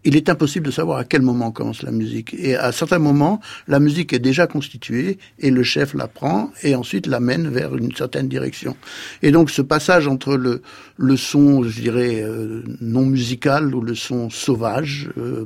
il 0.07 0.15
est 0.15 0.29
impossible 0.29 0.65
de 0.65 0.71
savoir 0.71 0.99
à 0.99 1.03
quel 1.03 1.21
moment 1.21 1.51
commence 1.51 1.83
la 1.83 1.91
musique. 1.91 2.33
Et 2.33 2.55
à 2.55 2.71
certains 2.71 2.97
moments, 2.97 3.41
la 3.67 3.81
musique 3.81 4.13
est 4.13 4.19
déjà 4.19 4.47
constituée 4.47 5.17
et 5.37 5.51
le 5.51 5.63
chef 5.63 5.93
la 5.93 6.07
prend 6.07 6.49
et 6.63 6.75
ensuite 6.75 7.07
l'amène 7.07 7.49
vers 7.49 7.75
une 7.75 7.93
certaine 7.93 8.29
direction. 8.29 8.77
Et 9.21 9.31
donc 9.31 9.49
ce 9.49 9.61
passage 9.61 10.07
entre 10.07 10.37
le, 10.37 11.17
son, 11.17 11.63
je 11.63 11.81
dirais, 11.81 12.21
euh, 12.21 12.63
non 12.79 13.05
musical 13.05 13.75
ou 13.75 13.81
le 13.81 13.95
son 13.95 14.29
sauvage 14.29 15.09
euh, 15.17 15.43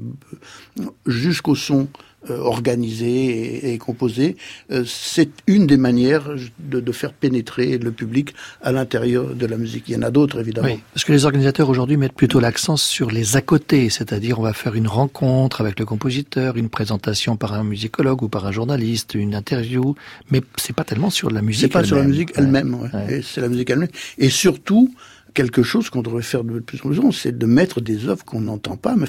jusqu'au 1.08 1.56
son 1.56 1.88
euh, 2.30 2.38
organisé 2.38 3.74
et, 3.74 3.78
composé, 3.80 4.38
euh, 4.72 4.84
c'est 4.86 5.30
une 5.48 5.66
des 5.66 5.78
manières 5.78 6.30
de, 6.60 6.80
de, 6.80 6.92
faire 6.92 7.14
pénétrer 7.14 7.80
le 7.80 7.92
public 7.92 8.36
à 8.62 8.72
l'intérieur 8.72 9.34
de 9.34 9.46
la 9.48 9.58
musique. 9.58 9.86
Il 9.88 9.96
y 9.96 9.98
en 9.98 10.04
a 10.04 10.12
d'autres, 10.12 10.40
évidemment. 10.40 10.68
Oui, 10.68 10.80
parce 10.94 11.04
que 11.04 11.14
les 11.14 11.26
organisateurs 11.26 11.70
aujourd'hui 11.70 11.98
mettent 11.98 12.14
plutôt 12.14 12.40
l'accent 12.40 12.78
sur 12.78 13.10
les 13.10 13.38
à 13.38 13.42
côté, 13.42 13.90
c'est-à-dire 13.90 14.40
on 14.40 14.44
va 14.44 14.54
faire 14.54 14.76
une 14.76 14.88
rencontre 14.88 15.62
avec 15.62 15.80
le 15.80 15.86
compositeur, 15.86 16.58
une 16.58 16.70
présentation 16.70 17.38
par 17.38 17.54
un 17.54 17.64
musicologue 17.64 18.22
ou 18.22 18.30
par 18.30 18.46
un 18.46 18.52
journaliste, 18.52 19.16
une 19.16 19.34
interview, 19.34 19.96
mais 20.30 20.42
c'est 20.58 20.76
pas 20.76 20.84
tellement 20.84 21.10
sur 21.10 21.32
la 21.32 21.42
musique. 21.42 21.62
C'est 21.62 21.70
pas 21.70 21.84
sur 21.84 21.98
la 21.98 22.04
musique 22.04 22.34
elle-même, 22.36 22.76
ouais. 22.76 23.22
c'est 23.24 23.42
la 23.42 23.50
musique 23.50 23.70
elle-même. 23.72 23.90
Et 24.20 24.30
surtout, 24.30 24.94
quelque 25.34 25.64
chose 25.64 25.90
qu'on 25.90 26.02
devrait 26.02 26.22
faire 26.22 26.44
de 26.44 26.60
plus 26.60 26.80
en 26.86 26.90
plus, 26.90 27.14
c'est 27.14 27.38
de 27.38 27.46
mettre 27.46 27.82
des 27.82 28.08
œuvres 28.08 28.26
qu'on 28.26 28.42
n'entend 28.42 28.78
pas. 28.78 28.96
Mais 28.96 29.08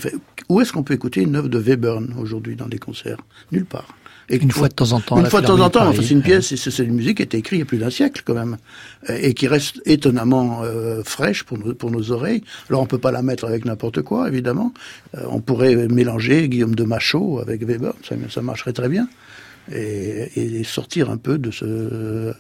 où 0.49 0.61
est-ce 0.61 0.73
qu'on 0.73 0.83
peut 0.83 0.95
écouter 0.95 1.23
une 1.23 1.37
œuvre 1.37 1.49
de 1.49 1.59
Webern 1.59 2.15
aujourd'hui 2.19 2.57
dans 2.57 2.69
des 2.69 2.79
concerts? 2.79 3.19
Nulle 3.51 3.67
part. 3.67 3.95
Et 4.29 4.37
une 4.37 4.53
fois 4.53 4.69
de 4.69 4.75
temps 4.75 4.93
en 4.93 5.01
temps. 5.01 5.19
Une 5.19 5.27
fois 5.27 5.41
de 5.41 5.47
temps 5.47 5.59
en 5.59 5.69
temps. 5.69 5.89
Enfin, 5.89 6.01
c'est 6.01 6.13
une 6.13 6.23
pièce, 6.23 6.55
c'est 6.55 6.85
une 6.85 6.95
musique 6.95 7.17
qui 7.17 7.23
a 7.23 7.25
été 7.25 7.39
écrite 7.39 7.59
il 7.59 7.59
y 7.59 7.63
a 7.63 7.67
plus 7.67 7.79
d'un 7.79 7.91
siècle 7.91 8.23
quand 8.25 8.35
même, 8.35 8.57
et 9.09 9.35
qui 9.35 9.49
reste 9.49 9.83
étonnamment 9.85 10.63
euh, 10.63 11.03
fraîche 11.05 11.43
pour 11.43 11.59
nos, 11.59 11.75
pour 11.75 11.91
nos 11.91 12.13
oreilles. 12.13 12.43
Alors 12.71 12.81
on 12.83 12.87
peut 12.87 12.99
pas 12.99 13.11
la 13.11 13.21
mettre 13.21 13.45
avec 13.45 13.65
n'importe 13.65 14.01
quoi, 14.03 14.29
évidemment. 14.29 14.73
Euh, 15.17 15.25
on 15.29 15.41
pourrait 15.41 15.75
mélanger 15.89 16.49
Guillaume 16.49 16.77
de 16.77 16.85
Machaut 16.85 17.41
avec 17.41 17.65
Weber, 17.65 17.95
ça, 18.09 18.15
ça 18.31 18.43
marcherait 18.43 18.73
très 18.73 18.89
bien, 18.89 19.09
et, 19.71 20.31
et 20.37 20.65
sortir 20.65 21.11
un 21.11 21.19
peu 21.19 21.37
de 21.37 21.51
ce 21.51 22.33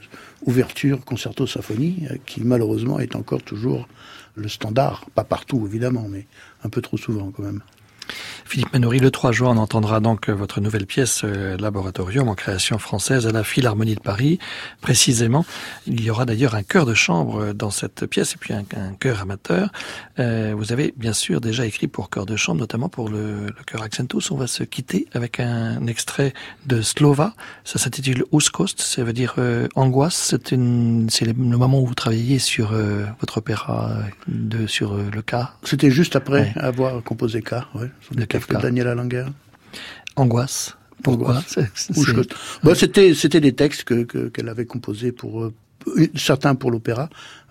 ouverture 0.47 1.05
concerto 1.05 1.47
symphonie, 1.47 2.07
euh, 2.11 2.17
qui 2.27 2.43
malheureusement 2.43 3.01
est 3.01 3.17
encore 3.17 3.43
toujours 3.43 3.89
le 4.35 4.49
standard, 4.49 5.07
pas 5.15 5.25
partout 5.25 5.67
évidemment, 5.67 6.07
mais 6.09 6.27
un 6.65 6.69
peu 6.69 6.81
trop 6.81 6.97
souvent 6.97 7.31
quand 7.31 7.43
même. 7.43 7.63
Philippe 8.45 8.73
Manoury, 8.73 8.99
le 8.99 9.11
3 9.11 9.33
juin, 9.33 9.51
on 9.51 9.57
entendra 9.57 10.01
donc 10.01 10.29
votre 10.29 10.61
nouvelle 10.61 10.87
pièce 10.87 11.23
euh, 11.25 11.57
Laboratorium 11.57 12.29
en 12.29 12.35
création 12.35 12.79
française 12.79 13.27
à 13.27 13.33
la 13.33 13.45
Philharmonie 13.45 13.95
de 13.95 14.01
Paris. 14.01 14.39
Précisément, 14.81 15.47
il 15.87 16.03
y 16.03 16.11
aura 16.11 16.25
d'ailleurs 16.25 16.55
un 16.55 16.63
chœur 16.63 16.85
de 16.85 16.95
chambre 16.95 17.53
dans 17.53 17.71
cette 17.71 18.07
pièce 18.07 18.35
et 18.35 18.37
puis 18.37 18.53
un, 18.53 18.65
un 18.77 18.93
chœur 18.99 19.23
amateur. 19.23 19.71
Euh, 20.19 20.55
vous 20.57 20.73
avez 20.73 20.93
bien 20.97 21.13
sûr 21.13 21.41
déjà 21.41 21.67
écrit 21.67 21.89
pour 21.89 22.11
chœur 22.11 22.27
de 22.27 22.37
chambre, 22.37 22.61
notamment 22.61 22.89
pour 22.89 23.09
le, 23.09 23.47
le 23.47 23.65
chœur 23.67 23.83
Accentus. 23.83 24.31
On 24.31 24.37
va 24.37 24.47
se 24.47 24.65
quitter 24.65 25.07
avec 25.15 25.41
un 25.41 25.87
extrait 25.87 26.33
de 26.67 26.83
Slova. 26.83 27.35
Ça 27.65 27.79
s'intitule 27.79 28.25
Ouskost, 28.33 28.81
ça 28.81 29.05
veut 29.05 29.13
dire 29.13 29.37
euh, 29.39 29.69
angoisse. 29.75 30.35
C'est 30.45 30.57
le 31.27 31.33
moment 31.33 31.81
où 31.81 31.87
vous 31.87 31.95
travaillez 31.95 32.39
sur 32.39 32.73
euh, 32.73 33.05
votre 33.21 33.39
opéra 33.39 33.97
de 34.29 34.67
sur 34.67 34.95
le 34.97 35.23
cas. 35.23 35.53
C'était 35.63 35.91
juste 35.91 36.17
après 36.17 36.53
avoir 36.57 37.03
composé 37.03 37.43
K, 37.43 37.55
ouais 37.75 37.91
de 38.13 38.25
Kafka. 38.25 38.59
Daniel 38.59 38.89
Alanger. 38.89 39.27
Angoisse. 40.17 40.77
Pourquoi 41.03 41.43
bah, 42.63 42.75
C'était 42.75 43.41
des 43.41 43.53
textes 43.55 43.85
que 43.85 44.29
qu'elle 44.29 44.49
avait 44.49 44.67
composés 44.67 45.11
pour 45.11 45.43
euh, 45.45 45.53
certains 46.15 46.55
pour 46.55 46.71
l'opéra, 46.71 47.11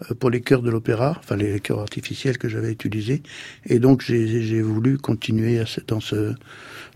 euh, 0.09 0.15
pour 0.15 0.29
les 0.29 0.41
chœurs 0.41 0.61
de 0.61 0.69
l'opéra, 0.69 1.17
enfin 1.19 1.35
les 1.35 1.59
chœurs 1.59 1.79
artificiels 1.79 2.37
que 2.37 2.47
j'avais 2.47 2.71
utilisés, 2.71 3.23
et 3.65 3.79
donc 3.79 4.01
j'ai 4.01 4.61
voulu 4.61 4.97
continuer 4.97 5.61
dans 5.87 5.99
ce 5.99 6.33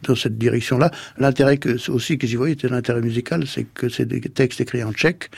dans 0.03 0.15
cette 0.15 0.37
direction-là. 0.37 0.91
L'intérêt 1.17 1.57
que 1.57 1.77
aussi 1.91 2.17
que 2.17 2.27
j'y 2.27 2.35
voyais 2.35 2.53
était 2.53 2.67
l'intérêt 2.67 3.01
musical, 3.01 3.45
c'est 3.47 3.65
que 3.73 3.89
c'est 3.89 4.05
des 4.05 4.21
textes 4.21 4.61
écrits 4.61 4.83
en 4.83 4.93
tchèque 4.93 5.29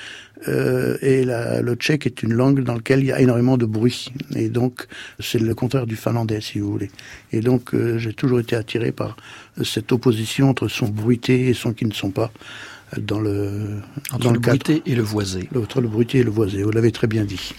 euh, 0.47 0.97
et 1.01 1.24
la, 1.24 1.62
le 1.62 1.76
tchèque 1.76 2.05
est 2.05 2.22
une 2.24 2.34
langue 2.34 2.64
dans 2.64 2.76
laquelle 2.76 2.99
il 2.99 3.08
y 3.08 3.12
a 3.12 3.20
énormément 3.20 3.58
de 3.58 3.66
bruit 3.66 4.12
et 4.36 4.49
donc 4.49 4.88
c'est 5.20 5.39
le 5.39 5.55
contraire 5.55 5.88
du 5.88 5.95
finlandais 5.95 6.41
si 6.41 6.60
vous 6.60 6.72
voulez. 6.72 6.91
Et 7.32 7.41
donc 7.41 7.74
euh, 7.74 7.97
j'ai 7.97 8.14
toujours 8.14 8.39
été 8.39 8.55
attiré 8.55 8.91
par 8.91 9.18
cette 9.64 9.91
opposition 9.91 10.49
entre 10.49 10.68
son 10.68 10.88
bruité 10.88 11.47
et 11.47 11.53
son 11.53 11.74
qui 11.74 11.86
ne 11.86 11.93
sont 11.93 12.12
pas 12.12 12.32
dans 12.97 13.20
le 13.20 13.80
entre 14.14 14.24
dans 14.24 14.30
le, 14.32 14.36
le 14.36 14.39
bruité 14.41 14.82
et 14.86 14.95
le 14.95 15.03
voisé. 15.03 15.49
Entre 15.55 15.82
le 15.82 15.88
bruité 15.88 16.20
et 16.20 16.24
le 16.24 16.32
voisé, 16.32 16.64
vous 16.64 16.72
l'avez 16.72 16.91
très 16.91 17.08
bien 17.08 17.26
dit. 17.26 17.53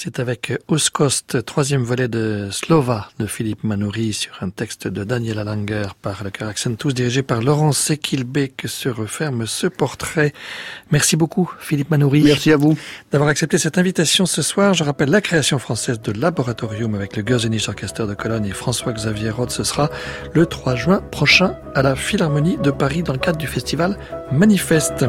C'est 0.00 0.20
avec 0.20 0.52
Oskost, 0.68 1.44
troisième 1.44 1.82
volet 1.82 2.06
de 2.06 2.50
Slova 2.52 3.08
de 3.18 3.26
Philippe 3.26 3.64
Manoury 3.64 4.12
sur 4.12 4.32
un 4.42 4.48
texte 4.48 4.86
de 4.86 5.02
Daniela 5.02 5.42
Langer 5.42 5.88
par 6.00 6.22
le 6.22 6.30
chœur 6.30 6.46
Accentus 6.46 6.94
dirigé 6.94 7.24
par 7.24 7.42
Laurent 7.42 7.72
Sekilbe 7.72 8.46
que 8.56 8.68
se 8.68 8.88
referme 8.88 9.44
ce 9.48 9.66
portrait. 9.66 10.32
Merci 10.92 11.16
beaucoup 11.16 11.50
Philippe 11.58 11.90
Manoury. 11.90 12.22
Merci 12.22 12.52
à 12.52 12.56
vous. 12.56 12.78
D'avoir 13.10 13.28
accepté 13.28 13.58
cette 13.58 13.76
invitation 13.76 14.24
ce 14.24 14.40
soir. 14.40 14.72
Je 14.72 14.84
rappelle 14.84 15.10
la 15.10 15.20
création 15.20 15.58
française 15.58 16.00
de 16.00 16.12
Laboratorium 16.12 16.94
avec 16.94 17.16
le 17.16 17.24
Gürzenich 17.24 17.68
Orchester 17.68 18.06
de 18.06 18.14
Cologne 18.14 18.46
et 18.46 18.52
François-Xavier 18.52 19.30
Roth. 19.30 19.50
Ce 19.50 19.64
sera 19.64 19.90
le 20.32 20.46
3 20.46 20.76
juin 20.76 21.00
prochain 21.10 21.56
à 21.74 21.82
la 21.82 21.96
Philharmonie 21.96 22.56
de 22.56 22.70
Paris 22.70 23.02
dans 23.02 23.14
le 23.14 23.18
cadre 23.18 23.38
du 23.38 23.48
festival 23.48 23.98
Manifeste. 24.30 25.06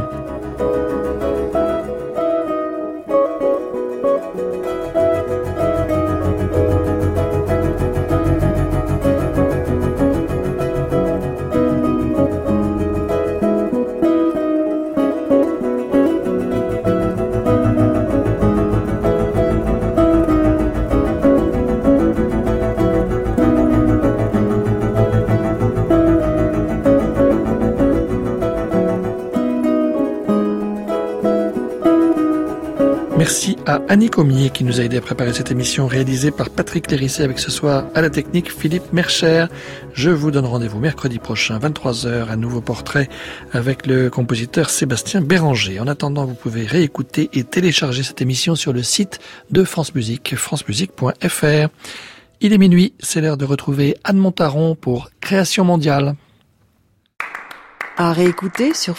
À 33.69 33.83
Annie 33.87 34.09
Comier 34.09 34.49
qui 34.49 34.63
nous 34.63 34.79
a 34.79 34.83
aidé 34.83 34.97
à 34.97 35.01
préparer 35.01 35.31
cette 35.31 35.51
émission 35.51 35.85
réalisée 35.85 36.31
par 36.31 36.49
Patrick 36.49 36.89
Lérissé 36.89 37.21
avec 37.21 37.37
ce 37.37 37.51
soir 37.51 37.85
à 37.93 38.01
la 38.01 38.09
technique 38.09 38.51
Philippe 38.51 38.91
Mercher. 38.93 39.45
Je 39.93 40.09
vous 40.09 40.31
donne 40.31 40.47
rendez-vous 40.47 40.79
mercredi 40.79 41.19
prochain, 41.19 41.59
23h, 41.59 42.29
un 42.31 42.35
nouveau 42.35 42.61
portrait 42.61 43.09
avec 43.53 43.85
le 43.85 44.09
compositeur 44.09 44.71
Sébastien 44.71 45.21
Béranger. 45.21 45.79
En 45.79 45.85
attendant, 45.85 46.25
vous 46.25 46.33
pouvez 46.33 46.65
réécouter 46.65 47.29
et 47.33 47.43
télécharger 47.43 48.01
cette 48.01 48.23
émission 48.23 48.55
sur 48.55 48.73
le 48.73 48.81
site 48.81 49.19
de 49.51 49.63
France 49.63 49.93
Musique, 49.93 50.35
francemusique.fr. 50.35 51.67
Il 52.41 52.53
est 52.53 52.57
minuit, 52.57 52.93
c'est 52.99 53.21
l'heure 53.21 53.37
de 53.37 53.45
retrouver 53.45 53.97
Anne 54.03 54.17
Montaron 54.17 54.73
pour 54.73 55.11
Création 55.21 55.63
mondiale. 55.63 56.15
À 57.97 58.13
réécouter 58.13 58.73
sur. 58.73 58.95